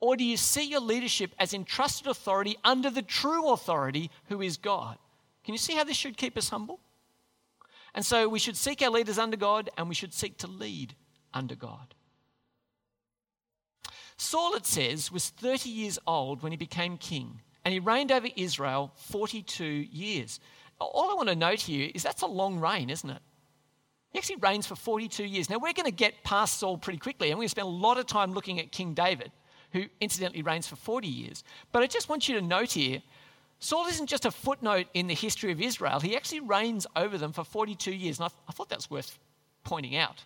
Or 0.00 0.16
do 0.16 0.24
you 0.24 0.36
see 0.36 0.68
your 0.68 0.80
leadership 0.80 1.34
as 1.38 1.54
entrusted 1.54 2.06
authority 2.06 2.56
under 2.62 2.90
the 2.90 3.02
true 3.02 3.50
authority 3.50 4.10
who 4.28 4.42
is 4.42 4.56
God? 4.56 4.98
Can 5.44 5.54
you 5.54 5.58
see 5.58 5.74
how 5.74 5.84
this 5.84 5.96
should 5.96 6.16
keep 6.16 6.36
us 6.36 6.50
humble? 6.50 6.78
And 7.94 8.04
so 8.04 8.28
we 8.28 8.38
should 8.38 8.56
seek 8.56 8.82
our 8.82 8.90
leaders 8.90 9.18
under 9.18 9.36
God 9.36 9.70
and 9.76 9.88
we 9.88 9.94
should 9.94 10.14
seek 10.14 10.38
to 10.38 10.46
lead 10.46 10.94
under 11.32 11.54
God. 11.54 11.94
Saul, 14.16 14.54
it 14.54 14.66
says, 14.66 15.12
was 15.12 15.28
30 15.28 15.70
years 15.70 15.98
old 16.06 16.42
when 16.42 16.50
he 16.50 16.58
became 16.58 16.98
king, 16.98 17.40
and 17.64 17.72
he 17.72 17.78
reigned 17.78 18.10
over 18.10 18.26
Israel 18.36 18.92
42 18.96 19.64
years. 19.64 20.40
All 20.80 21.10
I 21.10 21.14
want 21.14 21.28
to 21.28 21.36
note 21.36 21.60
here 21.60 21.90
is 21.94 22.02
that's 22.02 22.22
a 22.22 22.26
long 22.26 22.58
reign, 22.58 22.90
isn't 22.90 23.08
it? 23.08 23.22
He 24.10 24.18
actually 24.18 24.36
reigns 24.36 24.66
for 24.66 24.74
42 24.74 25.24
years. 25.24 25.48
Now, 25.48 25.58
we're 25.58 25.72
going 25.72 25.84
to 25.84 25.92
get 25.92 26.24
past 26.24 26.58
Saul 26.58 26.78
pretty 26.78 26.98
quickly, 26.98 27.30
and 27.30 27.38
we're 27.38 27.42
going 27.42 27.48
to 27.48 27.50
spend 27.50 27.68
a 27.68 27.70
lot 27.70 27.98
of 27.98 28.06
time 28.06 28.32
looking 28.32 28.58
at 28.58 28.72
King 28.72 28.94
David, 28.94 29.30
who 29.72 29.84
incidentally 30.00 30.42
reigns 30.42 30.66
for 30.66 30.76
40 30.76 31.06
years. 31.06 31.44
But 31.70 31.82
I 31.82 31.86
just 31.86 32.08
want 32.08 32.28
you 32.28 32.34
to 32.36 32.42
note 32.42 32.72
here 32.72 33.02
Saul 33.60 33.86
isn't 33.86 34.06
just 34.06 34.24
a 34.24 34.30
footnote 34.30 34.86
in 34.94 35.08
the 35.08 35.14
history 35.14 35.50
of 35.50 35.60
Israel, 35.60 36.00
he 36.00 36.16
actually 36.16 36.40
reigns 36.40 36.86
over 36.94 37.18
them 37.18 37.32
for 37.32 37.44
42 37.44 37.92
years. 37.92 38.18
And 38.18 38.26
I, 38.26 38.30
I 38.48 38.52
thought 38.52 38.90
worth 38.90 39.18
pointing 39.64 39.96
out. 39.96 40.24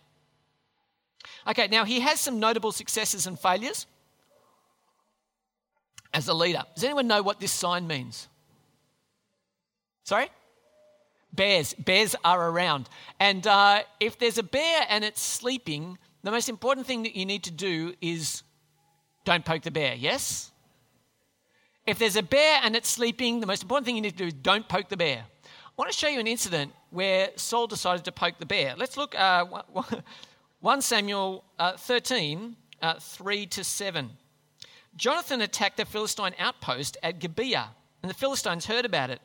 Okay, 1.47 1.67
now 1.67 1.85
he 1.85 1.99
has 2.01 2.19
some 2.19 2.39
notable 2.39 2.71
successes 2.71 3.27
and 3.27 3.39
failures 3.39 3.87
as 6.13 6.27
a 6.27 6.33
leader. 6.33 6.63
Does 6.75 6.83
anyone 6.83 7.07
know 7.07 7.21
what 7.21 7.39
this 7.39 7.51
sign 7.51 7.87
means? 7.87 8.27
Sorry? 10.03 10.29
Bears. 11.33 11.73
Bears 11.73 12.15
are 12.23 12.49
around. 12.49 12.87
And 13.19 13.45
uh, 13.47 13.83
if 13.99 14.19
there's 14.19 14.37
a 14.37 14.43
bear 14.43 14.85
and 14.89 15.03
it's 15.03 15.21
sleeping, 15.21 15.97
the 16.23 16.31
most 16.31 16.49
important 16.49 16.85
thing 16.85 17.03
that 17.03 17.15
you 17.15 17.25
need 17.25 17.43
to 17.43 17.51
do 17.51 17.93
is 18.01 18.43
don't 19.25 19.43
poke 19.43 19.63
the 19.63 19.71
bear, 19.71 19.95
yes? 19.95 20.51
If 21.85 21.99
there's 21.99 22.15
a 22.15 22.23
bear 22.23 22.61
and 22.63 22.77
it's 22.77 22.87
sleeping, 22.87 23.41
the 23.41 23.45
most 23.45 23.63
important 23.63 23.85
thing 23.85 23.97
you 23.97 24.01
need 24.01 24.11
to 24.11 24.17
do 24.17 24.27
is 24.27 24.33
don't 24.33 24.67
poke 24.69 24.87
the 24.87 24.95
bear. 24.95 25.25
I 25.45 25.69
want 25.75 25.91
to 25.91 25.97
show 25.97 26.07
you 26.07 26.19
an 26.19 26.27
incident 26.27 26.71
where 26.91 27.31
Saul 27.35 27.67
decided 27.67 28.05
to 28.05 28.11
poke 28.13 28.37
the 28.39 28.45
bear. 28.45 28.73
Let's 28.77 28.95
look 28.95 29.13
uh, 29.19 29.45
1 30.61 30.81
Samuel 30.81 31.43
uh, 31.59 31.75
13, 31.75 32.55
uh, 32.81 32.93
3 32.99 33.45
to 33.47 33.63
7. 33.65 34.11
Jonathan 34.95 35.41
attacked 35.41 35.75
the 35.75 35.83
Philistine 35.83 36.33
outpost 36.39 36.95
at 37.03 37.19
Gibeah, 37.19 37.71
and 38.01 38.09
the 38.09 38.15
Philistines 38.15 38.65
heard 38.65 38.85
about 38.85 39.09
it. 39.09 39.19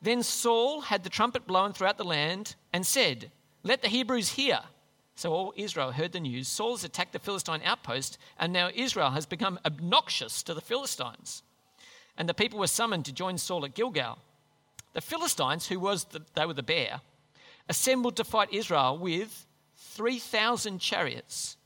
Then 0.00 0.22
Saul 0.22 0.82
had 0.82 1.02
the 1.02 1.10
trumpet 1.10 1.48
blown 1.48 1.72
throughout 1.72 1.98
the 1.98 2.04
land 2.04 2.54
and 2.72 2.86
said, 2.86 3.32
Let 3.64 3.82
the 3.82 3.88
Hebrews 3.88 4.30
hear. 4.30 4.60
So 5.16 5.32
all 5.32 5.52
Israel 5.56 5.90
heard 5.90 6.12
the 6.12 6.20
news. 6.20 6.46
Saul 6.46 6.76
has 6.76 6.84
attacked 6.84 7.12
the 7.12 7.18
Philistine 7.18 7.62
outpost, 7.64 8.18
and 8.38 8.52
now 8.52 8.70
Israel 8.72 9.10
has 9.10 9.26
become 9.26 9.58
obnoxious 9.66 10.44
to 10.44 10.54
the 10.54 10.60
Philistines 10.60 11.42
and 12.18 12.28
the 12.28 12.34
people 12.34 12.58
were 12.58 12.66
summoned 12.66 13.06
to 13.06 13.12
join 13.12 13.38
Saul 13.38 13.64
at 13.64 13.74
Gilgal. 13.74 14.18
The 14.92 15.00
Philistines, 15.00 15.68
who 15.68 15.78
was 15.78 16.04
the, 16.04 16.22
they 16.34 16.44
were 16.44 16.52
the 16.52 16.62
bear, 16.62 17.00
assembled 17.68 18.16
to 18.16 18.24
fight 18.24 18.52
Israel 18.52 18.98
with 18.98 19.46
3,000 19.76 20.80
chariots, 20.80 21.56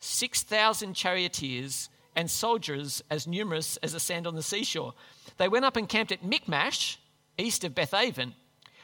6,000 0.00 0.94
charioteers, 0.94 1.88
and 2.14 2.30
soldiers 2.30 3.02
as 3.10 3.26
numerous 3.26 3.78
as 3.78 3.94
the 3.94 4.00
sand 4.00 4.26
on 4.26 4.34
the 4.34 4.42
seashore. 4.42 4.92
They 5.38 5.48
went 5.48 5.64
up 5.64 5.76
and 5.76 5.88
camped 5.88 6.12
at 6.12 6.22
Michmash, 6.22 6.98
east 7.38 7.64
of 7.64 7.74
Bethaven. 7.74 8.34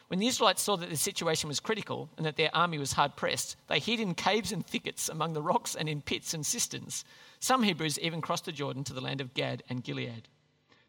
When 0.07 0.21
the 0.21 0.27
Israelites 0.27 0.63
saw 0.63 0.77
that 0.79 0.89
the 0.89 0.97
situation 0.97 1.49
was 1.49 1.61
critical 1.61 2.09
and 2.17 2.25
that 2.25 2.37
their 2.37 2.55
army 2.57 2.79
was 2.79 2.95
hard 2.95 3.17
pressed, 3.17 3.57
they 3.67 3.79
hid 3.79 4.01
in 4.01 4.15
caves 4.15 4.53
and 4.53 4.67
thickets 4.67 5.11
among 5.11 5.35
the 5.35 5.43
rocks 5.43 5.75
and 5.75 5.87
in 5.87 6.01
pits 6.01 6.33
and 6.33 6.47
cisterns. 6.47 7.05
Some 7.41 7.63
Hebrews 7.63 7.99
even 7.99 8.23
crossed 8.23 8.47
the 8.47 8.53
Jordan 8.53 8.85
to 8.85 8.95
the 8.95 9.03
land 9.03 9.21
of 9.21 9.35
Gad 9.35 9.63
and 9.69 9.85
Gilead. 9.85 10.29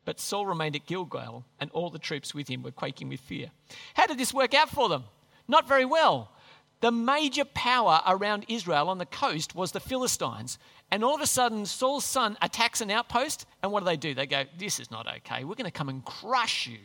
But 0.10 0.20
Saul 0.20 0.48
remained 0.48 0.76
at 0.76 0.88
Gilgal, 0.88 1.46
and 1.60 1.70
all 1.70 1.92
the 1.92 2.00
troops 2.00 2.34
with 2.34 2.48
him 2.48 2.64
were 2.64 2.72
quaking 2.72 3.10
with 3.10 3.20
fear. 3.20 3.52
How 3.94 4.08
did 4.08 4.18
this 4.18 4.34
work 4.34 4.56
out 4.56 4.68
for 4.68 4.90
them? 4.90 5.04
Not 5.48 5.68
very 5.68 5.86
well. 5.86 6.32
The 6.80 6.92
major 6.92 7.46
power 7.46 8.02
around 8.08 8.46
Israel 8.48 8.90
on 8.90 8.98
the 8.98 9.06
coast 9.06 9.54
was 9.54 9.72
the 9.72 9.80
Philistines. 9.80 10.58
And 10.90 11.04
all 11.04 11.14
of 11.14 11.22
a 11.22 11.28
sudden, 11.28 11.64
Saul's 11.68 12.06
son 12.06 12.40
attacks 12.42 12.82
an 12.82 12.90
outpost, 12.90 13.46
and 13.62 13.72
what 13.72 13.82
do 13.82 13.86
they 13.86 13.98
do? 13.98 14.16
They 14.16 14.26
go, 14.26 14.46
This 14.58 14.80
is 14.80 14.90
not 14.90 15.08
okay. 15.18 15.44
We're 15.44 15.54
going 15.54 15.66
to 15.66 15.72
come 15.72 15.90
and 15.90 16.04
crush 16.04 16.66
you. 16.66 16.80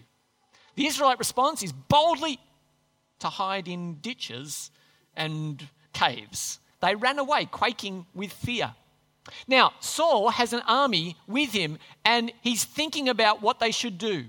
The 0.74 0.84
Israelite 0.84 1.18
response 1.18 1.62
is 1.62 1.72
boldly 1.72 2.38
to 3.20 3.28
hide 3.28 3.68
in 3.68 4.00
ditches 4.02 4.70
and 5.16 5.66
caves. 5.94 6.60
They 6.82 6.94
ran 6.94 7.18
away, 7.18 7.46
quaking 7.46 8.04
with 8.14 8.34
fear. 8.34 8.74
Now, 9.48 9.72
Saul 9.80 10.30
has 10.30 10.52
an 10.52 10.62
army 10.66 11.16
with 11.26 11.52
him 11.52 11.78
and 12.04 12.32
he's 12.42 12.64
thinking 12.64 13.08
about 13.08 13.42
what 13.42 13.58
they 13.58 13.70
should 13.70 13.98
do. 13.98 14.26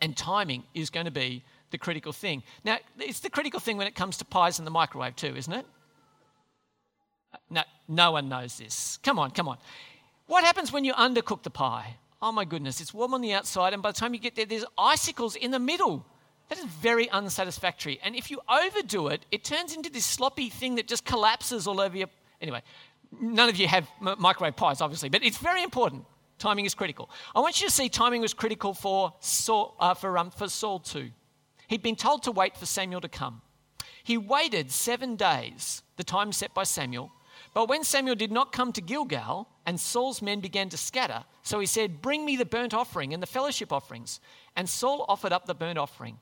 And 0.00 0.16
timing 0.16 0.64
is 0.74 0.90
going 0.90 1.06
to 1.06 1.12
be 1.12 1.44
the 1.70 1.78
critical 1.78 2.12
thing. 2.12 2.42
Now, 2.64 2.78
it's 2.98 3.20
the 3.20 3.30
critical 3.30 3.60
thing 3.60 3.76
when 3.76 3.86
it 3.86 3.94
comes 3.94 4.16
to 4.18 4.24
pies 4.24 4.58
in 4.58 4.64
the 4.64 4.70
microwave, 4.70 5.16
too, 5.16 5.34
isn't 5.34 5.52
it? 5.52 5.66
No, 7.50 7.62
no 7.88 8.12
one 8.12 8.28
knows 8.28 8.58
this. 8.58 8.98
Come 9.02 9.18
on, 9.18 9.30
come 9.30 9.48
on. 9.48 9.58
What 10.26 10.44
happens 10.44 10.72
when 10.72 10.84
you 10.84 10.92
undercook 10.92 11.42
the 11.42 11.50
pie? 11.50 11.96
Oh 12.20 12.30
my 12.30 12.44
goodness, 12.44 12.80
it's 12.80 12.94
warm 12.94 13.14
on 13.14 13.20
the 13.20 13.32
outside, 13.32 13.72
and 13.72 13.82
by 13.82 13.90
the 13.90 13.98
time 13.98 14.14
you 14.14 14.20
get 14.20 14.36
there, 14.36 14.46
there's 14.46 14.64
icicles 14.78 15.34
in 15.34 15.50
the 15.50 15.58
middle. 15.58 16.06
That 16.48 16.58
is 16.58 16.64
very 16.64 17.10
unsatisfactory. 17.10 17.98
And 18.02 18.14
if 18.14 18.30
you 18.30 18.40
overdo 18.48 19.08
it, 19.08 19.26
it 19.32 19.42
turns 19.42 19.74
into 19.74 19.90
this 19.90 20.04
sloppy 20.04 20.48
thing 20.48 20.76
that 20.76 20.86
just 20.86 21.04
collapses 21.04 21.66
all 21.66 21.80
over 21.80 21.96
your. 21.96 22.08
Anyway, 22.40 22.62
none 23.20 23.48
of 23.48 23.56
you 23.56 23.68
have 23.68 23.88
microwave 24.18 24.56
pies, 24.56 24.80
obviously, 24.80 25.08
but 25.08 25.22
it's 25.22 25.38
very 25.38 25.62
important. 25.62 26.04
Timing 26.38 26.64
is 26.64 26.74
critical. 26.74 27.08
I 27.34 27.40
want 27.40 27.60
you 27.60 27.68
to 27.68 27.72
see 27.72 27.88
timing 27.88 28.20
was 28.20 28.34
critical 28.34 28.74
for 28.74 29.14
Saul, 29.20 29.76
uh, 29.78 29.94
for, 29.94 30.18
um, 30.18 30.30
for 30.30 30.48
Saul 30.48 30.80
too. 30.80 31.10
He'd 31.68 31.82
been 31.82 31.96
told 31.96 32.24
to 32.24 32.32
wait 32.32 32.56
for 32.56 32.66
Samuel 32.66 33.00
to 33.00 33.08
come. 33.08 33.42
He 34.02 34.18
waited 34.18 34.72
seven 34.72 35.16
days, 35.16 35.82
the 35.96 36.04
time 36.04 36.32
set 36.32 36.52
by 36.52 36.64
Samuel. 36.64 37.12
But 37.54 37.68
when 37.68 37.84
Samuel 37.84 38.16
did 38.16 38.32
not 38.32 38.50
come 38.50 38.72
to 38.72 38.80
Gilgal, 38.80 39.48
and 39.66 39.78
Saul's 39.78 40.22
men 40.22 40.40
began 40.40 40.68
to 40.70 40.76
scatter, 40.76 41.24
so 41.42 41.60
he 41.60 41.66
said, 41.66 42.02
Bring 42.02 42.24
me 42.24 42.36
the 42.36 42.44
burnt 42.44 42.74
offering 42.74 43.14
and 43.14 43.22
the 43.22 43.26
fellowship 43.26 43.72
offerings. 43.72 44.20
And 44.56 44.68
Saul 44.68 45.04
offered 45.08 45.32
up 45.32 45.46
the 45.46 45.54
burnt 45.54 45.78
offering. 45.78 46.18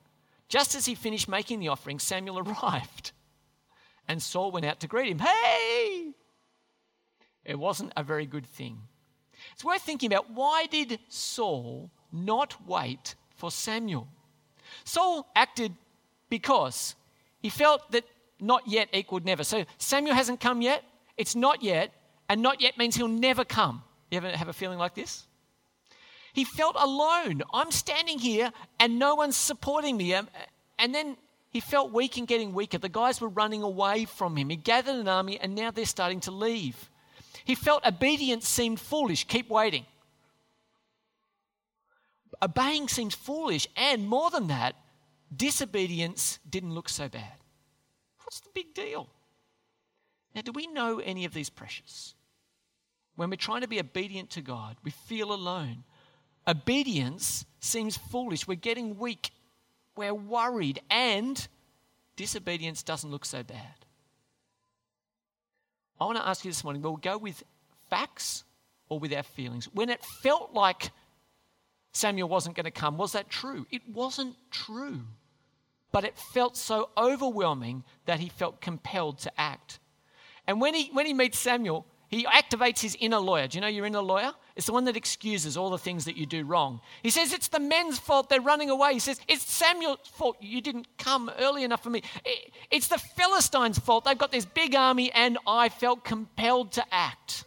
Just 0.49 0.75
as 0.75 0.85
he 0.85 0.95
finished 0.95 1.29
making 1.29 1.61
the 1.61 1.69
offering, 1.69 1.99
Samuel 1.99 2.39
arrived. 2.47 3.13
And 4.09 4.23
Saul 4.23 4.51
went 4.51 4.67
out 4.67 4.81
to 4.81 4.89
greet 4.89 5.11
him. 5.11 5.21
Hey, 5.21 6.15
it 7.51 7.59
wasn't 7.59 7.93
a 7.97 8.03
very 8.03 8.27
good 8.27 8.47
thing. 8.47 8.79
It's 9.53 9.65
worth 9.65 9.83
thinking 9.83 10.13
about 10.13 10.31
why 10.31 10.67
did 10.67 10.99
Saul 11.09 11.91
not 12.13 12.67
wait 12.67 13.17
for 13.35 13.51
Samuel? 13.51 14.07
Saul 14.85 15.27
acted 15.35 15.73
because 16.29 16.95
he 17.41 17.49
felt 17.49 17.91
that 17.91 18.05
not 18.39 18.63
yet 18.69 18.89
equaled 18.93 19.25
never. 19.25 19.43
So 19.43 19.65
Samuel 19.79 20.15
hasn't 20.15 20.41
come 20.41 20.63
yet, 20.63 20.85
it's 21.17 21.35
not 21.35 21.63
yet, 21.63 21.93
and 22.29 22.41
not 22.41 22.61
yet 22.61 22.79
means 22.79 22.95
he'll 22.95 23.09
never 23.09 23.45
come. 23.45 23.83
You 24.11 24.19
ever 24.19 24.31
have 24.31 24.49
a 24.49 24.53
feeling 24.53 24.79
like 24.79 24.95
this? 24.95 25.27
He 26.33 26.45
felt 26.45 26.77
alone. 26.79 27.43
I'm 27.53 27.73
standing 27.73 28.21
here 28.21 28.53
and 28.79 28.99
no 28.99 29.17
one's 29.17 29.37
supporting 29.37 29.97
me. 29.97 30.15
Um, 30.15 30.29
and 30.79 30.95
then 30.95 31.17
he 31.51 31.59
felt 31.59 31.93
weak 31.93 32.17
and 32.17 32.29
getting 32.29 32.55
weaker. 32.55 32.79
The 32.79 32.89
guys 32.89 33.21
were 33.21 33.29
running 33.29 33.65
away 33.65 34.05
from 34.05 34.37
him. 34.37 34.51
He 34.51 34.57
gathered 34.57 34.95
an 34.95 35.09
army 35.09 35.41
and 35.41 35.57
now 35.57 35.73
they're 35.73 35.85
starting 35.85 36.21
to 36.21 36.31
leave. 36.31 36.89
He 37.45 37.55
felt 37.55 37.87
obedience 37.87 38.49
seemed 38.49 38.81
foolish. 38.81 39.27
Keep 39.27 39.51
waiting. 39.51 39.87
Obeying 42.43 42.89
seems 42.89 43.15
foolish, 43.15 43.67
and 43.77 44.09
more 44.09 44.31
than 44.31 44.47
that, 44.47 44.75
disobedience 45.35 46.39
didn't 46.49 46.75
look 46.75 46.89
so 46.89 47.09
bad. 47.09 47.35
What's 48.25 48.41
the 48.41 48.51
big 48.55 48.75
deal? 48.75 49.09
Now, 50.35 50.43
do 50.43 50.53
we 50.53 50.67
know 50.67 51.01
any 51.01 51.25
of 51.25 51.35
these 51.35 51.51
pressures? 51.51 52.15
When 53.17 53.29
we're 53.29 53.37
trying 53.37 53.61
to 53.63 53.69
be 53.69 53.81
obedient 53.81 54.31
to 54.31 54.41
God, 54.41 54.77
we 54.83 54.91
feel 54.91 55.33
alone. 55.33 55.85
Obedience 56.47 57.45
seems 57.59 57.97
foolish. 57.97 58.49
We're 58.49 58.55
getting 58.55 58.97
weak. 58.97 59.31
We're 59.97 60.15
worried. 60.15 60.81
And 60.89 61.47
disobedience 62.17 62.83
doesn't 62.83 63.11
look 63.11 63.25
so 63.25 63.43
bad. 63.43 63.80
I 66.01 66.05
want 66.05 66.17
to 66.17 66.27
ask 66.27 66.45
you 66.45 66.51
this 66.51 66.65
morning 66.65 66.83
will 66.83 66.95
we 66.95 67.01
go 67.01 67.19
with 67.19 67.43
facts 67.91 68.45
or 68.89 68.99
with 68.99 69.13
our 69.13 69.23
feelings? 69.23 69.67
When 69.73 69.91
it 69.91 70.03
felt 70.23 70.55
like 70.55 70.91
Samuel 71.93 72.29
wasn't 72.29 72.57
going 72.57 72.65
to 72.65 72.71
come, 72.71 72.97
was 72.97 73.13
that 73.13 73.29
true? 73.29 73.67
It 73.71 73.83
wasn't 73.93 74.37
true. 74.51 75.01
But 75.93 76.05
it 76.05 76.17
felt 76.17 76.57
so 76.57 76.91
overwhelming 76.97 77.85
that 78.07 78.21
he 78.21 78.29
felt 78.29 78.61
compelled 78.61 79.19
to 79.19 79.41
act. 79.41 79.81
And 80.47 80.61
when 80.61 80.75
he, 80.75 80.91
when 80.93 81.05
he 81.05 81.13
meets 81.13 81.39
Samuel, 81.39 81.85
he 82.09 82.25
activates 82.25 82.81
his 82.81 82.97
inner 82.99 83.19
lawyer. 83.19 83.49
Do 83.49 83.59
you 83.59 83.61
know 83.61 83.69
your 83.69 83.87
inner 83.87 84.01
lawyer? 84.01 84.33
It's 84.57 84.67
the 84.67 84.73
one 84.73 84.85
that 84.85 84.97
excuses 84.97 85.57
all 85.57 85.71
the 85.71 85.79
things 85.79 86.05
that 86.05 86.17
you 86.17 86.27
do 86.27 86.45
wrong. 86.45 86.81
He 87.03 87.11
says 87.11 87.33
it's 87.33 87.49
the 87.49 87.61
men's 87.61 87.99
fault 87.99 88.29
they're 88.29 88.41
running 88.41 88.71
away. 88.71 88.95
He 88.95 88.99
says 88.99 89.21
it's 89.29 89.45
Samuel's 89.45 90.09
fault 90.15 90.37
you 90.41 90.61
didn't 90.61 90.87
come 90.99 91.31
early 91.39 91.65
enough 91.65 91.83
for 91.83 91.91
me. 91.91 92.03
It's 92.71 92.89
the 92.89 92.99
Philistines' 92.99 93.79
fault. 93.79 94.05
They've 94.05 94.19
got 94.19 94.33
this 94.33 94.45
big 94.45 94.75
army 94.75 95.11
and 95.13 95.39
I 95.47 95.69
felt 95.69 96.05
compelled 96.05 96.73
to 96.73 96.85
act. 96.93 97.45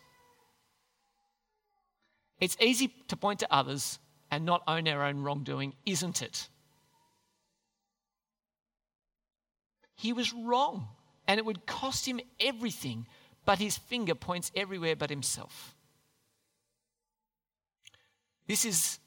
It's 2.39 2.57
easy 2.59 2.93
to 3.07 3.15
point 3.15 3.39
to 3.39 3.53
others 3.53 3.99
and 4.31 4.45
not 4.45 4.63
own 4.67 4.87
our 4.87 5.03
own 5.03 5.21
wrongdoing, 5.21 5.73
isn't 5.85 6.21
it? 6.21 6.49
He 9.95 10.11
was 10.11 10.33
wrong, 10.33 10.87
and 11.27 11.37
it 11.37 11.45
would 11.45 11.65
cost 11.65 12.05
him 12.05 12.19
everything, 12.39 13.05
but 13.45 13.59
his 13.59 13.77
finger 13.77 14.15
points 14.15 14.51
everywhere 14.55 14.95
but 14.97 15.09
himself. 15.09 15.72
This 18.47 18.65
is 18.65 18.99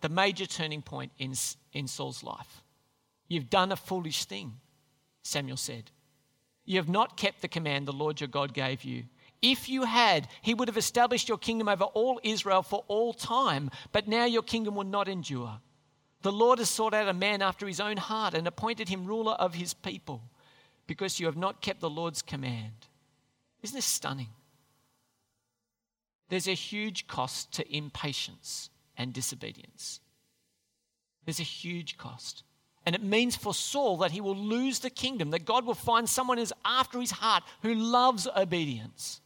the 0.00 0.08
major 0.08 0.46
turning 0.46 0.82
point 0.82 1.12
in, 1.18 1.34
in 1.72 1.88
Saul's 1.88 2.22
life. 2.22 2.62
You've 3.28 3.50
done 3.50 3.72
a 3.72 3.76
foolish 3.76 4.24
thing, 4.24 4.54
Samuel 5.22 5.56
said. 5.56 5.90
You 6.64 6.78
have 6.78 6.88
not 6.88 7.16
kept 7.16 7.42
the 7.42 7.48
command 7.48 7.86
the 7.86 7.92
Lord 7.92 8.20
your 8.20 8.28
God 8.28 8.52
gave 8.52 8.84
you. 8.84 9.04
If 9.42 9.68
you 9.68 9.84
had, 9.84 10.28
he 10.42 10.54
would 10.54 10.68
have 10.68 10.76
established 10.76 11.28
your 11.28 11.38
kingdom 11.38 11.68
over 11.68 11.84
all 11.84 12.20
Israel 12.22 12.62
for 12.62 12.84
all 12.88 13.12
time, 13.12 13.70
but 13.92 14.08
now 14.08 14.24
your 14.24 14.42
kingdom 14.42 14.74
will 14.74 14.84
not 14.84 15.08
endure. 15.08 15.60
The 16.22 16.32
Lord 16.32 16.58
has 16.58 16.70
sought 16.70 16.94
out 16.94 17.08
a 17.08 17.12
man 17.12 17.42
after 17.42 17.66
his 17.66 17.78
own 17.78 17.96
heart 17.98 18.34
and 18.34 18.46
appointed 18.46 18.88
him 18.88 19.06
ruler 19.06 19.34
of 19.34 19.54
his 19.54 19.74
people 19.74 20.22
because 20.86 21.20
you 21.20 21.26
have 21.26 21.36
not 21.36 21.60
kept 21.60 21.80
the 21.80 21.90
Lord's 21.90 22.22
command. 22.22 22.86
Isn't 23.62 23.76
this 23.76 23.84
stunning? 23.84 24.28
There's 26.28 26.48
a 26.48 26.54
huge 26.54 27.06
cost 27.06 27.52
to 27.54 27.76
impatience 27.76 28.70
and 28.96 29.12
disobedience. 29.12 30.00
There's 31.24 31.40
a 31.40 31.44
huge 31.44 31.96
cost. 31.98 32.42
And 32.84 32.94
it 32.94 33.02
means 33.02 33.34
for 33.34 33.52
Saul 33.52 33.98
that 33.98 34.12
he 34.12 34.20
will 34.20 34.36
lose 34.36 34.78
the 34.78 34.90
kingdom, 34.90 35.30
that 35.30 35.44
God 35.44 35.66
will 35.66 35.74
find 35.74 36.08
someone 36.08 36.38
who's 36.38 36.52
after 36.64 37.00
his 37.00 37.10
heart 37.10 37.42
who 37.62 37.74
loves 37.74 38.28
obedience. 38.36 39.20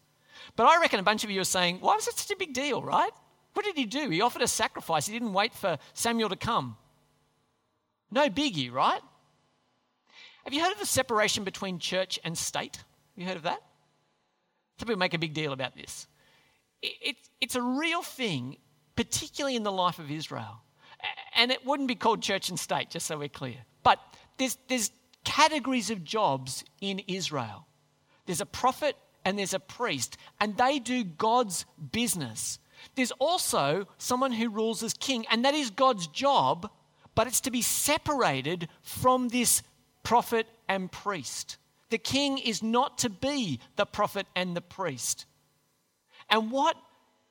But 0.56 0.64
I 0.64 0.80
reckon 0.80 0.98
a 0.98 1.04
bunch 1.04 1.24
of 1.24 1.30
you 1.30 1.40
are 1.40 1.44
saying, 1.44 1.78
why 1.80 1.94
was 1.94 2.08
it 2.08 2.16
such 2.16 2.34
a 2.34 2.38
big 2.38 2.54
deal, 2.54 2.82
right? 2.82 3.10
What 3.52 3.64
did 3.64 3.76
he 3.76 3.84
do? 3.84 4.08
He 4.08 4.22
offered 4.22 4.42
a 4.42 4.48
sacrifice. 4.48 5.06
He 5.06 5.12
didn't 5.12 5.34
wait 5.34 5.52
for 5.52 5.78
Samuel 5.92 6.30
to 6.30 6.36
come. 6.36 6.76
No 8.10 8.28
biggie, 8.28 8.72
right? 8.72 9.00
Have 10.44 10.54
you 10.54 10.62
heard 10.62 10.72
of 10.72 10.78
the 10.78 10.86
separation 10.86 11.44
between 11.44 11.78
church 11.78 12.18
and 12.24 12.36
state? 12.36 12.76
Have 12.76 12.84
you 13.16 13.26
heard 13.26 13.36
of 13.36 13.42
that? 13.42 13.60
Some 14.78 14.86
people 14.86 14.98
make 14.98 15.14
a 15.14 15.18
big 15.18 15.34
deal 15.34 15.52
about 15.52 15.76
this. 15.76 16.06
It, 16.82 16.92
it, 17.02 17.16
it's 17.40 17.56
a 17.56 17.62
real 17.62 18.02
thing, 18.02 18.56
particularly 18.96 19.56
in 19.56 19.62
the 19.62 19.72
life 19.72 19.98
of 19.98 20.10
Israel. 20.10 20.62
And 21.34 21.50
it 21.50 21.64
wouldn't 21.64 21.88
be 21.88 21.94
called 21.94 22.22
church 22.22 22.48
and 22.50 22.58
state, 22.58 22.90
just 22.90 23.06
so 23.06 23.18
we're 23.18 23.28
clear. 23.28 23.56
But 23.82 23.98
there's, 24.36 24.58
there's 24.68 24.90
categories 25.24 25.90
of 25.90 26.04
jobs 26.04 26.64
in 26.80 27.00
Israel 27.06 27.66
there's 28.30 28.40
a 28.40 28.46
prophet 28.46 28.94
and 29.24 29.36
there's 29.36 29.54
a 29.54 29.58
priest, 29.58 30.16
and 30.40 30.56
they 30.56 30.78
do 30.78 31.02
God's 31.02 31.66
business. 31.90 32.60
There's 32.94 33.10
also 33.12 33.88
someone 33.98 34.30
who 34.30 34.48
rules 34.48 34.84
as 34.84 34.94
king, 34.94 35.26
and 35.32 35.44
that 35.44 35.54
is 35.54 35.70
God's 35.70 36.06
job, 36.06 36.70
but 37.16 37.26
it's 37.26 37.40
to 37.40 37.50
be 37.50 37.60
separated 37.60 38.68
from 38.82 39.30
this 39.30 39.64
prophet 40.04 40.46
and 40.68 40.92
priest. 40.92 41.56
The 41.90 41.98
king 41.98 42.38
is 42.38 42.62
not 42.62 42.98
to 42.98 43.10
be 43.10 43.58
the 43.74 43.84
prophet 43.84 44.28
and 44.36 44.56
the 44.56 44.60
priest. 44.60 45.26
And 46.30 46.50
what 46.50 46.76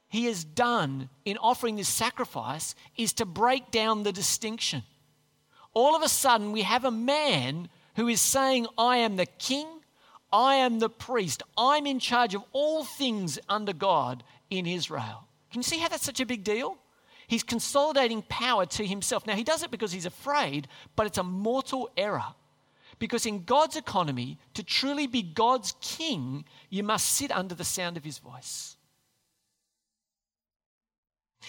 he 0.10 0.26
has 0.26 0.44
done 0.44 1.10
in 1.24 1.38
offering 1.38 1.76
this 1.76 1.88
sacrifice 1.88 2.76
is 2.98 3.14
to 3.14 3.26
break 3.26 3.72
down 3.72 4.04
the 4.04 4.12
distinction. 4.12 4.84
All 5.74 5.96
of 5.96 6.02
a 6.02 6.10
sudden, 6.10 6.52
we 6.52 6.64
have 6.64 6.84
a 6.84 6.92
man 6.92 7.70
who 7.96 8.08
is 8.08 8.22
saying, 8.22 8.68
I 8.78 8.98
am 8.98 9.16
the 9.16 9.26
king, 9.26 9.68
I 10.34 10.56
am 10.56 10.80
the 10.80 10.90
priest, 10.90 11.44
I'm 11.58 11.86
in 11.86 12.00
charge 12.00 12.34
of 12.34 12.44
all 12.52 12.84
things 12.84 13.40
under 13.48 13.74
God 13.74 14.24
in 14.50 14.66
Israel. 14.66 15.28
Can 15.52 15.60
you 15.60 15.64
see 15.64 15.78
how 15.78 15.88
that's 15.88 16.06
such 16.06 16.20
a 16.20 16.26
big 16.26 16.44
deal? 16.44 16.78
He's 17.28 17.44
consolidating 17.44 18.24
power 18.24 18.66
to 18.66 18.86
himself. 18.86 19.28
Now, 19.28 19.36
he 19.36 19.44
does 19.44 19.62
it 19.62 19.70
because 19.70 19.92
he's 19.92 20.08
afraid, 20.08 20.68
but 20.96 21.06
it's 21.06 21.20
a 21.20 21.24
mortal 21.24 21.92
error. 21.96 22.34
Because 22.98 23.28
in 23.28 23.44
God's 23.44 23.76
economy, 23.76 24.40
to 24.56 24.64
truly 24.64 25.06
be 25.06 25.22
God's 25.22 25.76
king, 25.80 26.46
you 26.72 26.82
must 26.82 27.06
sit 27.06 27.32
under 27.32 27.54
the 27.54 27.64
sound 27.64 27.98
of 27.98 28.04
his 28.04 28.18
voice. 28.18 28.78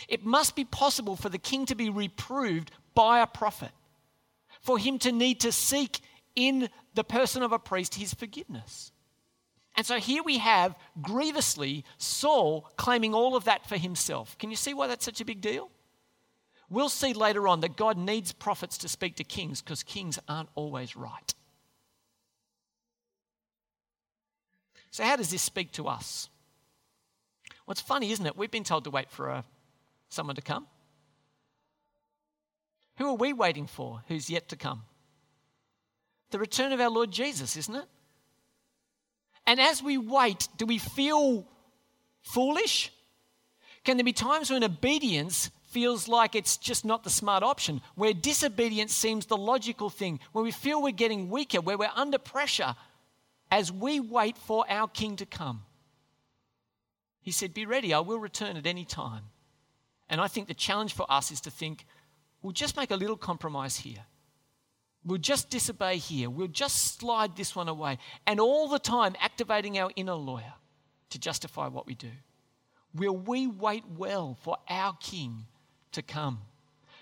It 0.08 0.24
must 0.24 0.56
be 0.56 0.64
possible 0.64 1.16
for 1.16 1.28
the 1.28 1.38
king 1.38 1.66
to 1.66 1.74
be 1.74 1.90
reproved 1.90 2.70
by 2.94 3.20
a 3.20 3.26
prophet, 3.26 3.72
for 4.60 4.78
him 4.78 4.98
to 5.00 5.12
need 5.12 5.40
to 5.40 5.52
seek 5.52 6.00
in 6.36 6.68
the 6.94 7.04
person 7.04 7.42
of 7.42 7.52
a 7.52 7.58
priest 7.58 7.94
his 7.94 8.14
forgiveness. 8.14 8.92
And 9.76 9.86
so 9.86 9.98
here 9.98 10.22
we 10.22 10.38
have 10.38 10.76
grievously 11.00 11.84
Saul 11.96 12.70
claiming 12.76 13.14
all 13.14 13.36
of 13.36 13.44
that 13.44 13.68
for 13.68 13.76
himself. 13.76 14.36
Can 14.38 14.50
you 14.50 14.56
see 14.56 14.74
why 14.74 14.86
that's 14.86 15.04
such 15.04 15.20
a 15.20 15.24
big 15.24 15.40
deal? 15.40 15.70
We'll 16.68 16.88
see 16.88 17.12
later 17.12 17.48
on 17.48 17.60
that 17.60 17.76
God 17.76 17.96
needs 17.96 18.32
prophets 18.32 18.78
to 18.78 18.88
speak 18.88 19.16
to 19.16 19.24
kings 19.24 19.60
because 19.60 19.82
kings 19.82 20.18
aren't 20.28 20.48
always 20.54 20.96
right. 20.96 21.34
So, 24.92 25.04
how 25.04 25.16
does 25.16 25.30
this 25.30 25.42
speak 25.42 25.72
to 25.72 25.86
us? 25.86 26.28
Well, 27.66 27.74
funny, 27.74 28.10
isn't 28.10 28.26
it? 28.26 28.36
We've 28.36 28.50
been 28.50 28.64
told 28.64 28.84
to 28.84 28.90
wait 28.90 29.10
for 29.10 29.30
uh, 29.30 29.42
someone 30.10 30.36
to 30.36 30.42
come. 30.42 30.66
Who 32.98 33.06
are 33.06 33.14
we 33.14 33.32
waiting 33.32 33.66
for 33.66 34.02
who's 34.08 34.28
yet 34.28 34.50
to 34.50 34.56
come? 34.56 34.82
The 36.30 36.38
return 36.38 36.72
of 36.72 36.80
our 36.80 36.90
Lord 36.90 37.10
Jesus, 37.10 37.56
isn't 37.56 37.74
it? 37.74 37.86
And 39.46 39.58
as 39.58 39.82
we 39.82 39.96
wait, 39.96 40.48
do 40.58 40.66
we 40.66 40.78
feel 40.78 41.46
foolish? 42.22 42.92
Can 43.84 43.96
there 43.96 44.04
be 44.04 44.12
times 44.12 44.50
when 44.50 44.62
obedience 44.62 45.50
feels 45.70 46.08
like 46.08 46.34
it's 46.34 46.56
just 46.56 46.84
not 46.84 47.04
the 47.04 47.10
smart 47.10 47.42
option, 47.42 47.80
where 47.94 48.12
disobedience 48.12 48.92
seems 48.92 49.26
the 49.26 49.36
logical 49.36 49.88
thing, 49.88 50.20
where 50.32 50.44
we 50.44 50.50
feel 50.50 50.82
we're 50.82 50.90
getting 50.90 51.30
weaker, 51.30 51.60
where 51.60 51.78
we're 51.78 51.88
under 51.94 52.18
pressure 52.18 52.74
as 53.50 53.72
we 53.72 53.98
wait 54.00 54.36
for 54.36 54.64
our 54.68 54.88
King 54.88 55.16
to 55.16 55.26
come. 55.26 55.62
He 57.22 57.30
said, 57.30 57.54
Be 57.54 57.66
ready, 57.66 57.94
I 57.94 58.00
will 58.00 58.18
return 58.18 58.56
at 58.56 58.66
any 58.66 58.84
time. 58.84 59.24
And 60.10 60.20
I 60.20 60.28
think 60.28 60.48
the 60.48 60.54
challenge 60.54 60.92
for 60.92 61.06
us 61.10 61.30
is 61.30 61.40
to 61.42 61.50
think, 61.50 61.86
we'll 62.42 62.52
just 62.52 62.76
make 62.76 62.90
a 62.90 62.96
little 62.96 63.16
compromise 63.16 63.78
here. 63.78 64.04
We'll 65.04 65.18
just 65.18 65.48
disobey 65.48 65.96
here. 65.96 66.28
We'll 66.28 66.48
just 66.48 66.98
slide 66.98 67.36
this 67.36 67.56
one 67.56 67.68
away. 67.68 67.96
And 68.26 68.38
all 68.38 68.68
the 68.68 68.78
time 68.78 69.14
activating 69.20 69.78
our 69.78 69.90
inner 69.96 70.14
lawyer 70.14 70.52
to 71.10 71.18
justify 71.18 71.68
what 71.68 71.86
we 71.86 71.94
do. 71.94 72.10
Will 72.94 73.16
we 73.16 73.46
wait 73.46 73.84
well 73.96 74.36
for 74.42 74.58
our 74.68 74.96
King 75.00 75.46
to 75.92 76.02
come? 76.02 76.40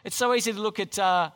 It's 0.05 0.15
so 0.15 0.33
easy 0.35 0.53
to 0.53 0.61
look 0.61 0.79
at, 0.79 0.99
uh, 0.99 1.31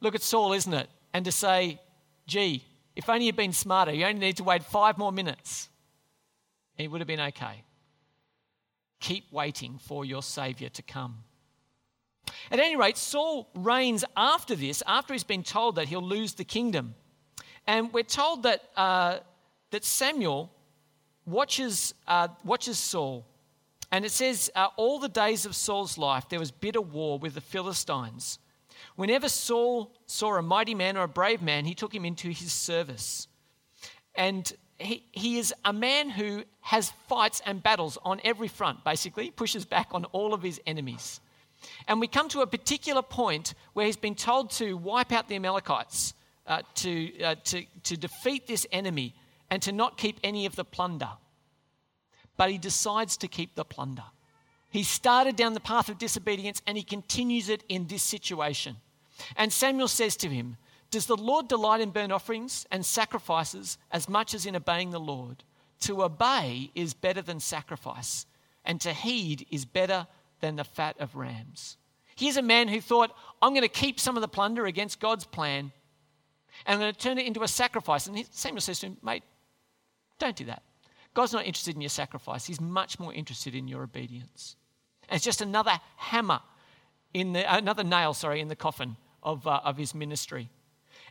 look 0.00 0.14
at 0.14 0.22
Saul, 0.22 0.52
isn't 0.52 0.72
it? 0.72 0.88
And 1.12 1.24
to 1.24 1.32
say, 1.32 1.80
gee, 2.26 2.64
if 2.94 3.10
only 3.10 3.26
you'd 3.26 3.36
been 3.36 3.52
smarter, 3.52 3.92
you 3.92 4.06
only 4.06 4.20
need 4.20 4.36
to 4.36 4.44
wait 4.44 4.62
five 4.62 4.96
more 4.96 5.12
minutes. 5.12 5.68
It 6.78 6.90
would 6.90 7.00
have 7.00 7.08
been 7.08 7.20
okay. 7.20 7.62
Keep 9.00 9.32
waiting 9.32 9.78
for 9.78 10.04
your 10.04 10.22
Saviour 10.22 10.70
to 10.70 10.82
come. 10.82 11.24
At 12.50 12.58
any 12.58 12.76
rate, 12.76 12.96
Saul 12.96 13.48
reigns 13.54 14.04
after 14.16 14.54
this, 14.54 14.82
after 14.86 15.12
he's 15.12 15.24
been 15.24 15.42
told 15.42 15.76
that 15.76 15.88
he'll 15.88 16.02
lose 16.02 16.34
the 16.34 16.44
kingdom. 16.44 16.94
And 17.66 17.92
we're 17.92 18.04
told 18.04 18.44
that, 18.44 18.62
uh, 18.76 19.18
that 19.70 19.84
Samuel 19.84 20.52
watches, 21.24 21.94
uh, 22.06 22.28
watches 22.44 22.78
Saul. 22.78 23.26
And 23.90 24.04
it 24.04 24.10
says, 24.10 24.50
uh, 24.54 24.68
All 24.76 24.98
the 24.98 25.08
days 25.08 25.46
of 25.46 25.54
Saul's 25.54 25.98
life, 25.98 26.28
there 26.28 26.38
was 26.38 26.50
bitter 26.50 26.80
war 26.80 27.18
with 27.18 27.34
the 27.34 27.40
Philistines. 27.40 28.38
Whenever 28.94 29.28
Saul 29.28 29.92
saw 30.06 30.36
a 30.36 30.42
mighty 30.42 30.74
man 30.74 30.96
or 30.96 31.04
a 31.04 31.08
brave 31.08 31.42
man, 31.42 31.64
he 31.64 31.74
took 31.74 31.94
him 31.94 32.04
into 32.04 32.28
his 32.28 32.52
service. 32.52 33.28
And 34.14 34.52
he, 34.78 35.02
he 35.12 35.38
is 35.38 35.54
a 35.64 35.72
man 35.72 36.10
who 36.10 36.44
has 36.60 36.92
fights 37.08 37.40
and 37.46 37.62
battles 37.62 37.98
on 38.04 38.20
every 38.24 38.48
front, 38.48 38.84
basically, 38.84 39.30
pushes 39.30 39.64
back 39.64 39.88
on 39.92 40.04
all 40.06 40.34
of 40.34 40.42
his 40.42 40.60
enemies. 40.66 41.20
And 41.88 42.00
we 42.00 42.06
come 42.06 42.28
to 42.30 42.40
a 42.40 42.46
particular 42.46 43.02
point 43.02 43.54
where 43.72 43.86
he's 43.86 43.96
been 43.96 44.14
told 44.14 44.50
to 44.52 44.76
wipe 44.76 45.12
out 45.12 45.28
the 45.28 45.36
Amalekites, 45.36 46.14
uh, 46.46 46.62
to, 46.76 47.22
uh, 47.22 47.34
to, 47.44 47.64
to 47.84 47.96
defeat 47.96 48.46
this 48.46 48.66
enemy, 48.70 49.14
and 49.50 49.62
to 49.62 49.72
not 49.72 49.96
keep 49.96 50.18
any 50.22 50.46
of 50.46 50.56
the 50.56 50.64
plunder. 50.64 51.10
But 52.36 52.50
he 52.50 52.58
decides 52.58 53.16
to 53.18 53.28
keep 53.28 53.54
the 53.54 53.64
plunder. 53.64 54.04
He 54.70 54.82
started 54.82 55.36
down 55.36 55.54
the 55.54 55.60
path 55.60 55.88
of 55.88 55.96
disobedience 55.96 56.60
and 56.66 56.76
he 56.76 56.82
continues 56.82 57.48
it 57.48 57.62
in 57.68 57.86
this 57.86 58.02
situation. 58.02 58.76
And 59.36 59.50
Samuel 59.50 59.88
says 59.88 60.16
to 60.18 60.28
him, 60.28 60.58
Does 60.90 61.06
the 61.06 61.16
Lord 61.16 61.48
delight 61.48 61.80
in 61.80 61.90
burnt 61.90 62.12
offerings 62.12 62.66
and 62.70 62.84
sacrifices 62.84 63.78
as 63.90 64.08
much 64.08 64.34
as 64.34 64.46
in 64.46 64.56
obeying 64.56 64.90
the 64.90 65.00
Lord? 65.00 65.44
To 65.80 66.02
obey 66.02 66.70
is 66.74 66.94
better 66.94 67.20
than 67.20 67.40
sacrifice, 67.40 68.26
and 68.64 68.80
to 68.80 68.92
heed 68.92 69.46
is 69.50 69.64
better 69.64 70.06
than 70.40 70.56
the 70.56 70.64
fat 70.64 70.96
of 70.98 71.16
rams. 71.16 71.76
Here's 72.16 72.36
a 72.36 72.42
man 72.42 72.68
who 72.68 72.80
thought, 72.80 73.14
I'm 73.42 73.52
going 73.52 73.62
to 73.62 73.68
keep 73.68 74.00
some 74.00 74.16
of 74.16 74.22
the 74.22 74.28
plunder 74.28 74.64
against 74.64 75.00
God's 75.00 75.26
plan 75.26 75.72
and 76.64 76.74
I'm 76.74 76.80
going 76.80 76.92
to 76.92 76.98
turn 76.98 77.18
it 77.18 77.26
into 77.26 77.42
a 77.42 77.48
sacrifice. 77.48 78.06
And 78.06 78.24
Samuel 78.30 78.60
says 78.60 78.80
to 78.80 78.86
him, 78.86 78.96
Mate, 79.02 79.24
don't 80.18 80.36
do 80.36 80.46
that. 80.46 80.62
God's 81.12 81.32
not 81.32 81.44
interested 81.44 81.74
in 81.74 81.80
your 81.80 81.90
sacrifice, 81.90 82.46
He's 82.46 82.60
much 82.60 82.98
more 82.98 83.12
interested 83.12 83.54
in 83.54 83.68
your 83.68 83.82
obedience. 83.82 84.56
And 85.08 85.16
it's 85.16 85.24
just 85.24 85.40
another 85.40 85.78
hammer 85.96 86.40
in 87.14 87.32
the, 87.32 87.54
another 87.54 87.84
nail, 87.84 88.12
sorry, 88.12 88.40
in 88.40 88.48
the 88.48 88.56
coffin 88.56 88.96
of, 89.22 89.46
uh, 89.46 89.60
of 89.64 89.76
his 89.76 89.94
ministry. 89.94 90.50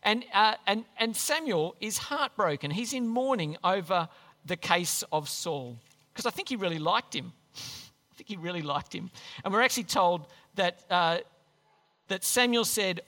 And, 0.04 0.26
uh, 0.34 0.56
and, 0.68 0.86
and 1.00 1.16
Samuel 1.16 1.76
is 1.80 1.98
heartbroken. 1.98 2.72
He's 2.72 2.94
in 2.94 3.08
mourning 3.08 3.58
over 3.64 4.08
the 4.46 4.56
case 4.56 5.04
of 5.12 5.28
Saul 5.28 5.78
because 6.14 6.26
I 6.26 6.30
think 6.30 6.50
he 6.50 6.56
really 6.56 6.80
liked 6.80 7.16
him. 7.16 7.34
I 7.56 8.16
think 8.16 8.30
he 8.30 8.38
really 8.38 8.62
liked 8.62 8.94
him. 8.94 9.12
And 9.44 9.54
we're 9.54 9.62
actually 9.62 9.84
told 9.84 10.28
that, 10.56 10.86
uh, 10.90 11.20
that 12.08 12.24
Samuel 12.24 12.64
said, 12.64 13.02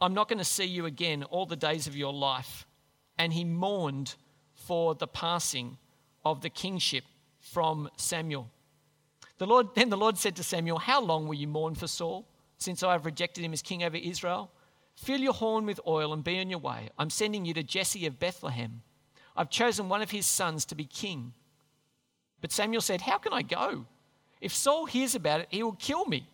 I'm 0.00 0.14
not 0.14 0.28
going 0.28 0.38
to 0.38 0.44
see 0.44 0.64
you 0.64 0.86
again 0.86 1.22
all 1.24 1.46
the 1.46 1.56
days 1.56 1.86
of 1.86 1.96
your 1.96 2.12
life. 2.12 2.66
And 3.18 3.32
he 3.32 3.44
mourned 3.44 4.14
for 4.54 4.94
the 4.94 5.06
passing 5.06 5.76
of 6.24 6.40
the 6.40 6.50
kingship 6.50 7.04
from 7.40 7.88
Samuel. 7.96 8.50
The 9.38 9.46
Lord, 9.46 9.68
then 9.74 9.88
the 9.88 9.96
Lord 9.96 10.18
said 10.18 10.36
to 10.36 10.42
Samuel, 10.42 10.78
How 10.78 11.00
long 11.00 11.26
will 11.26 11.34
you 11.34 11.46
mourn 11.46 11.74
for 11.74 11.86
Saul, 11.86 12.26
since 12.58 12.82
I 12.82 12.92
have 12.92 13.06
rejected 13.06 13.44
him 13.44 13.52
as 13.52 13.62
king 13.62 13.84
over 13.84 13.96
Israel? 13.96 14.50
Fill 14.98 15.20
your 15.20 15.32
horn 15.32 15.64
with 15.64 15.80
oil 15.86 16.12
and 16.12 16.24
be 16.24 16.40
on 16.40 16.50
your 16.50 16.58
way. 16.58 16.90
I'm 16.98 17.08
sending 17.08 17.44
you 17.44 17.54
to 17.54 17.62
Jesse 17.62 18.04
of 18.06 18.18
Bethlehem. 18.18 18.82
I've 19.36 19.48
chosen 19.48 19.88
one 19.88 20.02
of 20.02 20.10
his 20.10 20.26
sons 20.26 20.64
to 20.66 20.74
be 20.74 20.84
king. 20.84 21.34
But 22.40 22.50
Samuel 22.50 22.80
said, 22.80 23.02
How 23.02 23.16
can 23.16 23.32
I 23.32 23.42
go? 23.42 23.86
If 24.40 24.52
Saul 24.52 24.86
hears 24.86 25.14
about 25.14 25.40
it, 25.40 25.48
he 25.50 25.62
will 25.62 25.76
kill 25.78 26.04
me. 26.06 26.28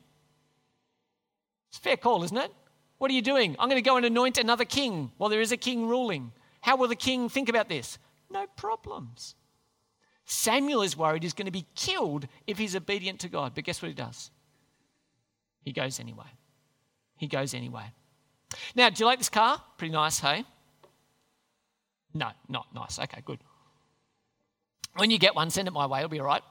It's 1.69 1.77
a 1.77 1.83
fair 1.83 1.99
call, 1.99 2.25
isn't 2.25 2.37
it? 2.37 2.51
What 2.97 3.11
are 3.11 3.15
you 3.15 3.21
doing? 3.21 3.55
I'm 3.59 3.69
going 3.69 3.83
to 3.83 3.89
go 3.89 3.99
and 3.99 4.07
anoint 4.07 4.39
another 4.39 4.65
king 4.65 5.13
while 5.19 5.29
there 5.29 5.43
is 5.43 5.53
a 5.53 5.59
king 5.59 5.87
ruling. 5.87 6.33
How 6.63 6.77
will 6.77 6.89
the 6.89 6.97
king 6.97 7.29
think 7.29 7.51
about 7.51 7.69
this? 7.69 7.99
No 8.31 8.47
problems. 8.57 9.35
Samuel 10.25 10.81
is 10.81 10.97
worried 10.97 11.23
he's 11.23 11.35
going 11.35 11.47
to 11.47 11.53
be 11.53 11.67
killed 11.75 12.27
if 12.47 12.57
he's 12.57 12.75
obedient 12.75 13.21
to 13.21 13.29
God. 13.29 13.53
But 13.55 13.65
guess 13.65 13.83
what 13.83 13.89
he 13.89 13.95
does? 13.95 14.31
He 15.61 15.73
goes 15.73 16.01
anyway. 16.01 16.33
He 17.19 17.27
goes 17.27 17.53
anyway. 17.53 17.93
Now, 18.75 18.91
do 18.91 19.01
you 19.01 19.07
like 19.07 19.19
this 19.19 19.29
car? 19.29 19.61
Pretty 19.77 19.93
nice, 19.93 20.19
hey? 20.19 20.45
No, 22.13 22.31
not 22.49 22.67
nice. 22.75 22.99
Okay, 22.99 23.23
good. 23.25 23.41
When 24.97 25.11
you 25.11 25.19
get 25.19 25.35
one, 25.35 25.51
send 25.51 25.67
it 25.67 25.73
my 25.73 25.87
way, 25.87 26.01
it'll 26.01 26.09
be 26.09 26.21
all 26.21 26.27
right. 26.27 26.43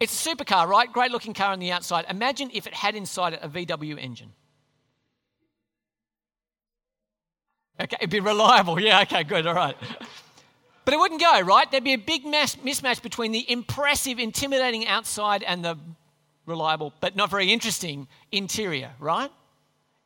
It's 0.00 0.26
a 0.26 0.30
supercar, 0.30 0.66
right? 0.66 0.92
Great 0.92 1.12
looking 1.12 1.32
car 1.32 1.52
on 1.52 1.60
the 1.60 1.70
outside. 1.70 2.06
Imagine 2.10 2.50
if 2.52 2.66
it 2.66 2.74
had 2.74 2.96
inside 2.96 3.34
it 3.34 3.40
a 3.42 3.48
VW 3.48 3.96
engine. 3.98 4.32
Okay, 7.80 7.96
it'd 8.00 8.10
be 8.10 8.20
reliable. 8.20 8.80
Yeah, 8.80 9.02
okay, 9.02 9.22
good, 9.22 9.46
all 9.46 9.54
right. 9.54 9.76
But 10.84 10.94
it 10.94 10.96
wouldn't 10.98 11.20
go, 11.20 11.40
right? 11.42 11.70
There'd 11.70 11.84
be 11.84 11.92
a 11.92 11.98
big 11.98 12.26
mass, 12.26 12.56
mismatch 12.56 13.02
between 13.02 13.30
the 13.30 13.48
impressive, 13.50 14.18
intimidating 14.18 14.86
outside 14.88 15.44
and 15.44 15.64
the 15.64 15.78
reliable, 16.46 16.92
but 17.00 17.14
not 17.14 17.30
very 17.30 17.52
interesting 17.52 18.08
interior, 18.32 18.90
right? 18.98 19.30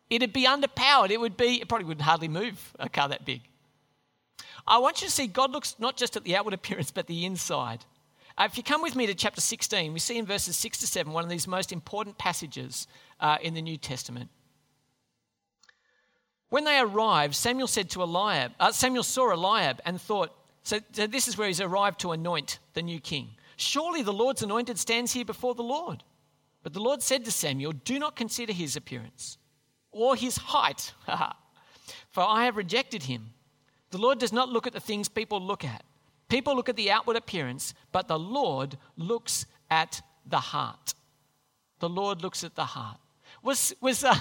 It'd 0.08 0.32
be 0.32 0.46
underpowered. 0.46 1.10
It 1.10 1.20
would 1.20 1.36
be, 1.36 1.60
it 1.60 1.68
probably 1.68 1.86
would 1.86 2.00
hardly 2.00 2.28
move 2.28 2.72
a 2.78 2.88
car 2.88 3.08
that 3.08 3.24
big. 3.24 3.42
I 4.66 4.78
want 4.78 5.00
you 5.00 5.08
to 5.08 5.12
see 5.12 5.26
God 5.26 5.50
looks 5.50 5.76
not 5.78 5.96
just 5.96 6.16
at 6.16 6.24
the 6.24 6.36
outward 6.36 6.54
appearance, 6.60 6.90
but 6.90 7.06
the 7.06 7.24
inside. 7.24 7.84
Uh, 8.38 8.44
if 8.44 8.56
you 8.56 8.62
come 8.62 8.82
with 8.82 8.94
me 8.94 9.06
to 9.06 9.14
chapter 9.14 9.40
16, 9.40 9.92
we 9.92 9.98
see 9.98 10.18
in 10.18 10.26
verses 10.26 10.56
6 10.56 10.78
to 10.78 10.86
7 10.86 11.12
one 11.12 11.24
of 11.24 11.30
these 11.30 11.48
most 11.48 11.72
important 11.72 12.18
passages 12.18 12.86
uh, 13.20 13.38
in 13.40 13.54
the 13.54 13.62
New 13.62 13.78
Testament. 13.78 14.28
When 16.48 16.64
they 16.64 16.78
arrived, 16.78 17.34
Samuel 17.34 17.66
said 17.66 17.90
to 17.90 18.02
Eliab, 18.02 18.52
uh, 18.60 18.70
Samuel 18.72 19.02
saw 19.02 19.32
Eliab 19.32 19.80
and 19.84 20.00
thought, 20.00 20.32
so, 20.62 20.80
so 20.92 21.06
this 21.06 21.28
is 21.28 21.38
where 21.38 21.48
he's 21.48 21.60
arrived 21.60 22.00
to 22.00 22.12
anoint 22.12 22.58
the 22.74 22.82
new 22.82 23.00
king. 23.00 23.30
Surely 23.56 24.02
the 24.02 24.12
Lord's 24.12 24.42
anointed 24.42 24.78
stands 24.78 25.12
here 25.12 25.24
before 25.24 25.54
the 25.54 25.62
Lord. 25.62 26.04
But 26.62 26.72
the 26.72 26.80
Lord 26.80 27.02
said 27.02 27.24
to 27.24 27.30
Samuel, 27.30 27.72
Do 27.72 27.98
not 27.98 28.16
consider 28.16 28.52
his 28.52 28.76
appearance 28.76 29.38
or 29.96 30.16
his 30.16 30.36
height, 30.36 30.92
for 32.10 32.22
I 32.22 32.44
have 32.44 32.56
rejected 32.56 33.04
him. 33.04 33.30
The 33.90 33.98
Lord 33.98 34.18
does 34.18 34.32
not 34.32 34.48
look 34.48 34.66
at 34.66 34.72
the 34.72 34.80
things 34.80 35.08
people 35.08 35.40
look 35.40 35.64
at. 35.64 35.84
People 36.28 36.56
look 36.56 36.68
at 36.68 36.76
the 36.76 36.90
outward 36.90 37.16
appearance, 37.16 37.74
but 37.92 38.08
the 38.08 38.18
Lord 38.18 38.76
looks 38.96 39.46
at 39.70 40.02
the 40.26 40.40
heart. 40.40 40.94
The 41.78 41.88
Lord 41.88 42.22
looks 42.22 42.42
at 42.42 42.56
the 42.56 42.64
heart. 42.64 42.98
Was, 43.42 43.74
was, 43.80 44.02
uh, 44.02 44.16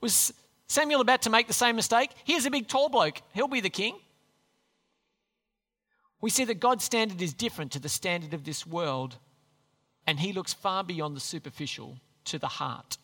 was 0.00 0.32
Samuel 0.68 1.00
about 1.00 1.22
to 1.22 1.30
make 1.30 1.48
the 1.48 1.52
same 1.52 1.76
mistake? 1.76 2.10
Here's 2.24 2.46
a 2.46 2.50
big 2.50 2.68
tall 2.68 2.88
bloke. 2.88 3.22
He'll 3.34 3.48
be 3.48 3.60
the 3.60 3.70
king 3.70 3.96
we 6.20 6.30
see 6.30 6.44
that 6.44 6.60
God's 6.60 6.84
standard 6.84 7.22
is 7.22 7.32
different 7.32 7.72
to 7.72 7.78
the 7.78 7.88
standard 7.88 8.34
of 8.34 8.44
this 8.44 8.66
world, 8.66 9.16
and 10.06 10.18
He 10.18 10.32
looks 10.32 10.52
far 10.52 10.82
beyond 10.82 11.16
the 11.16 11.20
superficial 11.20 11.98
to 12.24 12.38
the 12.38 12.48
heart. 12.48 12.98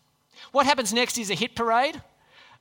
What 0.51 0.65
happens 0.65 0.93
next 0.93 1.17
is 1.17 1.29
a 1.29 1.35
hit 1.35 1.55
parade. 1.55 2.01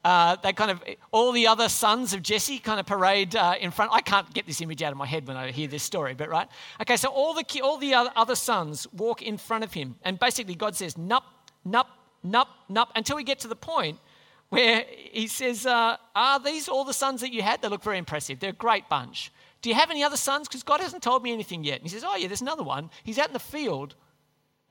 Uh, 0.05 0.37
they 0.43 0.53
kind 0.53 0.71
of, 0.71 0.85
all 1.13 1.33
the 1.33 1.47
other 1.47 1.69
sons 1.69 2.13
of 2.13 2.23
Jesse 2.23 2.59
kind 2.59 2.79
of 2.79 2.85
parade 2.85 3.35
uh, 3.35 3.55
in 3.59 3.71
front. 3.71 3.91
I 3.93 4.03
can't 4.03 4.33
get 4.35 4.47
this 4.47 4.61
image 4.61 4.83
out 4.83 4.93
of 4.93 4.99
my 4.99 5.07
head 5.07 5.27
when 5.27 5.37
I 5.37 5.51
hear 5.51 5.67
this 5.67 5.83
story, 5.83 6.13
but 6.13 6.29
right? 6.29 6.47
Okay, 6.83 6.99
so 6.99 7.09
all 7.09 7.33
the, 7.33 7.45
all 7.63 7.79
the 7.79 7.95
other 7.95 8.35
sons 8.35 8.87
walk 8.93 9.23
in 9.23 9.39
front 9.39 9.65
of 9.65 9.73
him, 9.73 9.97
and 10.05 10.19
basically 10.19 10.55
God 10.55 10.77
says, 10.77 10.95
nup, 10.97 11.23
nup, 11.67 11.87
nup, 12.25 12.49
nup, 12.71 12.89
until 12.95 13.17
we 13.17 13.25
get 13.25 13.39
to 13.41 13.49
the 13.49 13.57
point 13.57 13.99
where 14.51 14.85
he 14.89 15.27
says, 15.27 15.67
uh, 15.67 15.97
Are 16.15 16.39
these 16.39 16.69
all 16.69 16.85
the 16.85 16.93
sons 16.93 17.21
that 17.23 17.33
you 17.33 17.43
had? 17.43 17.63
They 17.63 17.69
look 17.69 17.83
very 17.83 17.99
impressive. 17.99 18.41
They're 18.41 18.51
a 18.51 18.53
great 18.53 18.89
bunch. 18.89 19.33
Do 19.63 19.69
you 19.69 19.75
have 19.75 19.91
any 19.91 20.03
other 20.03 20.17
sons? 20.17 20.47
Because 20.47 20.63
God 20.63 20.81
hasn't 20.81 21.03
told 21.03 21.23
me 21.23 21.33
anything 21.33 21.65
yet. 21.65 21.77
And 21.77 21.83
he 21.85 21.89
says, 21.89 22.05
Oh, 22.07 22.17
yeah, 22.17 22.29
there's 22.29 22.43
another 22.43 22.63
one. 22.63 22.91
He's 23.03 23.19
out 23.19 23.29
in 23.29 23.33
the 23.33 23.39
field 23.39 23.95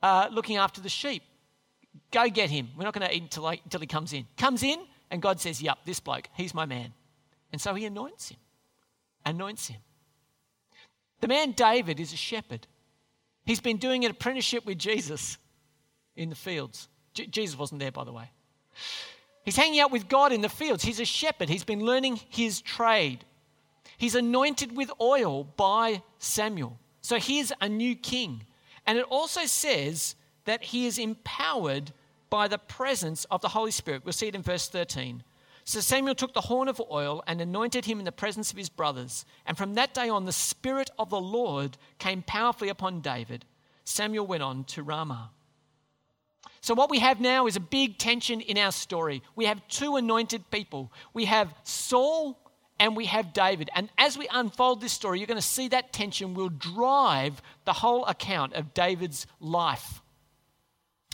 uh, 0.01 0.29
looking 0.31 0.57
after 0.57 0.79
the 0.79 0.89
sheep. 0.89 1.23
Go 2.11 2.29
get 2.29 2.49
him. 2.49 2.69
We're 2.77 2.83
not 2.83 2.93
going 2.93 3.07
to 3.07 3.13
eat 3.13 3.23
until, 3.23 3.47
until 3.47 3.79
he 3.79 3.87
comes 3.87 4.13
in. 4.13 4.25
Comes 4.37 4.63
in, 4.63 4.79
and 5.13 5.21
God 5.21 5.39
says, 5.39 5.61
Yep, 5.61 5.77
this 5.85 5.99
bloke, 5.99 6.27
he's 6.33 6.55
my 6.55 6.65
man. 6.65 6.91
And 7.51 7.61
so 7.61 7.75
he 7.75 7.85
anoints 7.85 8.29
him. 8.29 8.39
Anoints 9.23 9.67
him. 9.67 9.79
The 11.21 11.27
man 11.27 11.51
David 11.51 11.99
is 11.99 12.13
a 12.13 12.17
shepherd. 12.17 12.65
He's 13.45 13.59
been 13.59 13.77
doing 13.77 14.03
an 14.05 14.11
apprenticeship 14.11 14.65
with 14.65 14.79
Jesus 14.79 15.37
in 16.15 16.29
the 16.31 16.35
fields. 16.35 16.87
J- 17.13 17.27
Jesus 17.27 17.57
wasn't 17.57 17.79
there, 17.79 17.91
by 17.91 18.05
the 18.05 18.11
way. 18.11 18.31
He's 19.45 19.55
hanging 19.55 19.79
out 19.79 19.91
with 19.91 20.09
God 20.09 20.33
in 20.33 20.41
the 20.41 20.49
fields. 20.49 20.83
He's 20.83 20.99
a 20.99 21.05
shepherd. 21.05 21.47
He's 21.47 21.63
been 21.63 21.85
learning 21.85 22.19
his 22.29 22.59
trade. 22.59 23.23
He's 23.99 24.15
anointed 24.15 24.75
with 24.75 24.89
oil 24.99 25.43
by 25.43 26.01
Samuel. 26.17 26.79
So 27.01 27.17
he's 27.17 27.53
a 27.61 27.69
new 27.69 27.95
king. 27.95 28.47
And 28.87 28.97
it 28.97 29.05
also 29.11 29.45
says 29.45 30.15
that 30.45 30.63
he 30.63 30.87
is 30.87 30.97
empowered 30.97 31.91
by 32.33 32.47
the 32.47 32.57
presence 32.57 33.25
of 33.25 33.41
the 33.41 33.49
Holy 33.49 33.69
Spirit. 33.69 34.03
We'll 34.03 34.11
see 34.11 34.27
it 34.27 34.33
in 34.33 34.41
verse 34.41 34.67
13. 34.67 35.21
So 35.65 35.79
Samuel 35.81 36.15
took 36.15 36.33
the 36.33 36.41
horn 36.41 36.67
of 36.67 36.81
oil 36.89 37.23
and 37.27 37.39
anointed 37.39 37.85
him 37.85 37.99
in 37.99 38.05
the 38.05 38.11
presence 38.11 38.49
of 38.49 38.57
his 38.57 38.69
brothers. 38.69 39.23
And 39.45 39.55
from 39.55 39.75
that 39.75 39.93
day 39.93 40.09
on, 40.09 40.25
the 40.25 40.31
Spirit 40.31 40.89
of 40.97 41.11
the 41.11 41.21
Lord 41.21 41.77
came 41.99 42.23
powerfully 42.23 42.69
upon 42.69 43.01
David. 43.01 43.45
Samuel 43.83 44.25
went 44.25 44.41
on 44.41 44.63
to 44.63 44.81
Ramah. 44.81 45.29
So, 46.59 46.73
what 46.73 46.89
we 46.89 46.97
have 46.97 47.21
now 47.21 47.45
is 47.45 47.55
a 47.55 47.59
big 47.59 47.99
tension 47.99 48.41
in 48.41 48.57
our 48.57 48.71
story. 48.71 49.21
We 49.35 49.45
have 49.45 49.67
two 49.67 49.97
anointed 49.97 50.49
people. 50.49 50.91
We 51.13 51.25
have 51.25 51.53
Saul 51.63 52.39
and 52.79 52.97
we 52.97 53.05
have 53.05 53.31
David. 53.33 53.69
And 53.75 53.89
as 53.99 54.17
we 54.17 54.27
unfold 54.31 54.81
this 54.81 54.91
story, 54.91 55.19
you're 55.19 55.27
going 55.27 55.39
to 55.39 55.41
see 55.45 55.67
that 55.67 55.93
tension 55.93 56.33
will 56.33 56.49
drive 56.49 57.43
the 57.65 57.73
whole 57.73 58.05
account 58.05 58.53
of 58.53 58.73
David's 58.73 59.27
life. 59.39 60.01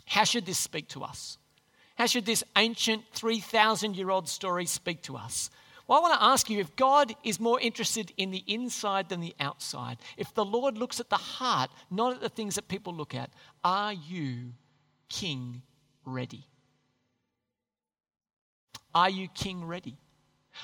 How 0.09 0.23
should 0.23 0.47
this 0.47 0.57
speak 0.57 0.87
to 0.89 1.03
us? 1.03 1.37
How 1.95 2.07
should 2.07 2.25
this 2.25 2.43
ancient 2.57 3.03
3,000 3.13 3.95
year 3.95 4.09
old 4.09 4.27
story 4.27 4.65
speak 4.65 5.03
to 5.03 5.15
us? 5.15 5.51
Well, 5.87 5.99
I 5.99 6.01
want 6.01 6.19
to 6.19 6.23
ask 6.25 6.49
you 6.49 6.59
if 6.59 6.75
God 6.75 7.13
is 7.23 7.39
more 7.39 7.59
interested 7.59 8.11
in 8.17 8.31
the 8.31 8.43
inside 8.47 9.09
than 9.09 9.21
the 9.21 9.35
outside, 9.39 9.97
if 10.17 10.33
the 10.33 10.45
Lord 10.45 10.79
looks 10.79 10.99
at 10.99 11.09
the 11.09 11.15
heart, 11.15 11.69
not 11.91 12.15
at 12.15 12.21
the 12.21 12.29
things 12.29 12.55
that 12.55 12.67
people 12.67 12.93
look 12.93 13.13
at, 13.13 13.29
are 13.63 13.93
you 13.93 14.53
king 15.09 15.61
ready? 16.05 16.47
Are 18.95 19.09
you 19.11 19.27
king 19.27 19.65
ready? 19.65 19.97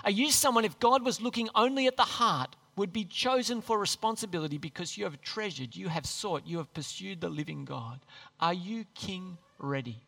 Are 0.03 0.11
you 0.11 0.31
someone, 0.31 0.65
if 0.65 0.79
God 0.79 1.05
was 1.05 1.21
looking 1.21 1.49
only 1.53 1.85
at 1.85 1.97
the 1.97 2.03
heart, 2.03 2.55
would 2.75 2.91
be 2.91 3.05
chosen 3.05 3.61
for 3.61 3.79
responsibility 3.79 4.57
because 4.57 4.97
you 4.97 5.05
have 5.05 5.21
treasured, 5.21 5.75
you 5.75 5.87
have 5.87 6.05
sought, 6.05 6.45
you 6.45 6.57
have 6.57 6.73
pursued 6.73 7.21
the 7.21 7.29
living 7.29 7.65
God? 7.65 7.99
Are 8.39 8.53
you 8.53 8.85
king 8.93 9.37
ready? 9.57 10.03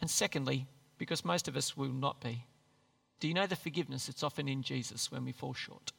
And 0.00 0.10
secondly, 0.10 0.66
because 0.98 1.24
most 1.24 1.48
of 1.48 1.56
us 1.56 1.76
will 1.76 1.88
not 1.92 2.20
be, 2.20 2.44
do 3.20 3.28
you 3.28 3.34
know 3.34 3.46
the 3.46 3.56
forgiveness 3.56 4.06
that's 4.06 4.22
often 4.22 4.48
in 4.48 4.62
Jesus 4.62 5.10
when 5.10 5.24
we 5.24 5.32
fall 5.32 5.54
short? 5.54 5.92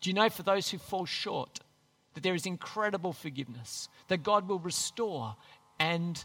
Do 0.00 0.10
you 0.10 0.14
know 0.14 0.28
for 0.28 0.42
those 0.42 0.70
who 0.70 0.78
fall 0.78 1.06
short, 1.06 1.60
that 2.14 2.22
there 2.22 2.34
is 2.34 2.46
incredible 2.46 3.12
forgiveness, 3.12 3.88
that 4.08 4.22
God 4.22 4.48
will 4.48 4.58
restore 4.58 5.36
and 5.78 6.24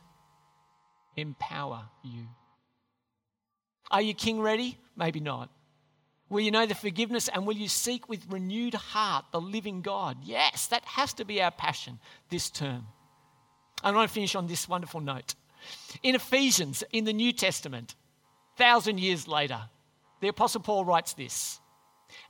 empower 1.17 1.84
you. 2.03 2.28
Are 3.92 4.02
you 4.02 4.14
king 4.14 4.39
ready? 4.39 4.78
Maybe 4.96 5.20
not. 5.20 5.50
Will 6.30 6.39
you 6.39 6.50
know 6.52 6.66
the 6.66 6.76
forgiveness 6.76 7.28
and 7.28 7.46
will 7.46 7.58
you 7.58 7.68
seek 7.68 8.08
with 8.08 8.26
renewed 8.30 8.74
heart 8.74 9.26
the 9.34 9.42
living 9.42 9.82
God? 9.82 10.18
Yes, 10.24 10.68
that 10.68 10.86
has 10.86 11.14
to 11.16 11.26
be 11.26 11.42
our 11.42 11.52
passion 11.52 12.00
this 12.30 12.50
term. 12.50 12.88
I 13.84 13.92
want 13.92 14.10
to 14.10 14.14
finish 14.14 14.34
on 14.34 14.48
this 14.48 14.70
wonderful 14.70 15.02
note. 15.02 15.36
In 16.04 16.16
Ephesians, 16.16 16.86
in 16.94 17.04
the 17.04 17.12
New 17.12 17.34
Testament, 17.34 17.96
thousand 18.56 19.00
years 19.00 19.28
later, 19.28 19.60
the 20.22 20.30
Apostle 20.30 20.62
Paul 20.62 20.86
writes 20.86 21.14
this 21.14 21.60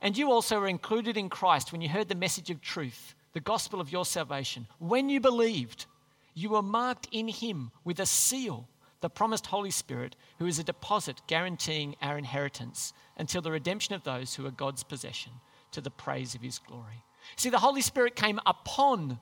And 0.00 0.18
you 0.18 0.32
also 0.32 0.58
were 0.58 0.66
included 0.66 1.16
in 1.16 1.28
Christ 1.28 1.70
when 1.70 1.80
you 1.80 1.88
heard 1.88 2.08
the 2.08 2.16
message 2.16 2.50
of 2.50 2.60
truth, 2.60 3.14
the 3.34 3.40
gospel 3.40 3.80
of 3.80 3.92
your 3.92 4.04
salvation. 4.04 4.66
When 4.78 5.08
you 5.08 5.20
believed, 5.20 5.86
you 6.34 6.50
were 6.50 6.62
marked 6.62 7.06
in 7.12 7.28
him 7.28 7.70
with 7.84 8.00
a 8.00 8.06
seal 8.06 8.68
the 9.02 9.10
promised 9.10 9.46
Holy 9.46 9.70
Spirit, 9.70 10.16
who 10.38 10.46
is 10.46 10.58
a 10.58 10.64
deposit 10.64 11.20
guaranteeing 11.26 11.96
our 12.00 12.16
inheritance 12.16 12.92
until 13.18 13.42
the 13.42 13.50
redemption 13.50 13.94
of 13.94 14.04
those 14.04 14.34
who 14.34 14.46
are 14.46 14.50
God's 14.50 14.84
possession 14.84 15.32
to 15.72 15.80
the 15.80 15.90
praise 15.90 16.34
of 16.34 16.40
his 16.40 16.60
glory. 16.60 17.04
See, 17.36 17.50
the 17.50 17.58
Holy 17.58 17.82
Spirit 17.82 18.16
came 18.16 18.40
upon 18.46 19.18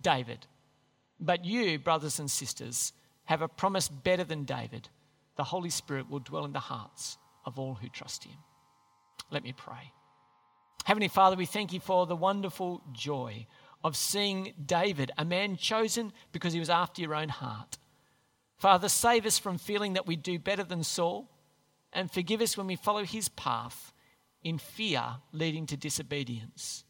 David, 0.00 0.46
but 1.18 1.44
you, 1.44 1.78
brothers 1.78 2.20
and 2.20 2.30
sisters, 2.30 2.92
have 3.24 3.42
a 3.42 3.48
promise 3.48 3.88
better 3.88 4.24
than 4.24 4.44
David. 4.44 4.88
The 5.36 5.44
Holy 5.44 5.70
Spirit 5.70 6.08
will 6.08 6.20
dwell 6.20 6.44
in 6.44 6.52
the 6.52 6.60
hearts 6.60 7.18
of 7.44 7.58
all 7.58 7.74
who 7.74 7.88
trust 7.88 8.24
him. 8.24 8.36
Let 9.30 9.42
me 9.42 9.52
pray. 9.52 9.92
Heavenly 10.84 11.08
Father, 11.08 11.34
we 11.34 11.46
thank 11.46 11.72
you 11.72 11.80
for 11.80 12.06
the 12.06 12.14
wonderful 12.14 12.82
joy 12.92 13.46
of 13.82 13.96
seeing 13.96 14.54
David, 14.64 15.10
a 15.18 15.24
man 15.24 15.56
chosen 15.56 16.12
because 16.30 16.52
he 16.52 16.60
was 16.60 16.70
after 16.70 17.02
your 17.02 17.14
own 17.14 17.30
heart 17.30 17.78
Father, 18.56 18.88
save 18.88 19.26
us 19.26 19.38
from 19.38 19.58
feeling 19.58 19.94
that 19.94 20.06
we 20.06 20.16
do 20.16 20.38
better 20.38 20.64
than 20.64 20.84
Saul 20.84 21.28
and 21.92 22.10
forgive 22.10 22.40
us 22.40 22.56
when 22.56 22.66
we 22.66 22.76
follow 22.76 23.04
his 23.04 23.28
path 23.28 23.92
in 24.42 24.58
fear 24.58 25.02
leading 25.32 25.66
to 25.66 25.76
disobedience. 25.76 26.84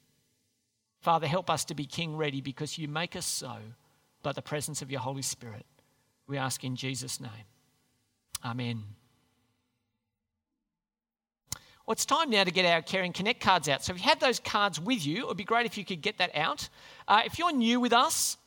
Father, 1.01 1.27
help 1.27 1.51
us 1.51 1.65
to 1.67 1.75
be 1.75 1.85
king 1.85 2.17
ready 2.17 2.41
because 2.41 2.79
you 2.79 2.89
make 2.89 3.15
us 3.15 3.27
so 3.27 3.57
by 4.23 4.33
the 4.33 4.43
presence 4.43 4.83
of 4.83 4.91
your 4.91 5.01
Holy 5.01 5.23
Spirit. 5.23 5.67
We 6.27 6.39
ask 6.39 6.65
in 6.65 6.77
Jesus' 6.77 7.21
name. 7.21 7.31
Amen. 8.45 8.83
Well, 11.87 11.93
it's 11.93 12.07
time 12.07 12.31
now 12.31 12.45
to 12.45 12.51
get 12.51 12.65
our 12.65 12.81
Caring 12.81 13.13
Connect 13.13 13.41
cards 13.41 13.69
out. 13.69 13.85
So 13.85 13.93
if 13.93 13.99
you 13.99 14.09
have 14.09 14.19
those 14.19 14.41
cards 14.41 14.81
with 14.81 15.05
you, 15.05 15.19
it 15.19 15.27
would 15.29 15.37
be 15.37 15.45
great 15.45 15.67
if 15.67 15.77
you 15.77 15.85
could 15.85 16.01
get 16.01 16.17
that 16.19 16.35
out. 16.35 16.71
Uh, 17.07 17.23
if 17.27 17.39
you're 17.39 17.53
new 17.53 17.79
with 17.79 17.93
us, 17.93 18.39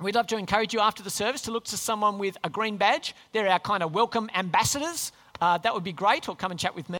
We'd 0.00 0.14
love 0.14 0.28
to 0.28 0.38
encourage 0.38 0.72
you 0.72 0.80
after 0.80 1.02
the 1.02 1.10
service 1.10 1.42
to 1.42 1.50
look 1.50 1.64
to 1.64 1.76
someone 1.76 2.18
with 2.18 2.38
a 2.42 2.48
green 2.48 2.78
badge. 2.78 3.14
They're 3.32 3.48
our 3.48 3.58
kind 3.58 3.82
of 3.82 3.92
welcome 3.92 4.30
ambassadors. 4.34 5.12
Uh, 5.42 5.58
that 5.58 5.74
would 5.74 5.84
be 5.84 5.92
great, 5.92 6.26
or 6.26 6.34
come 6.34 6.50
and 6.50 6.58
chat 6.58 6.74
with 6.74 6.88
me. 6.88 6.98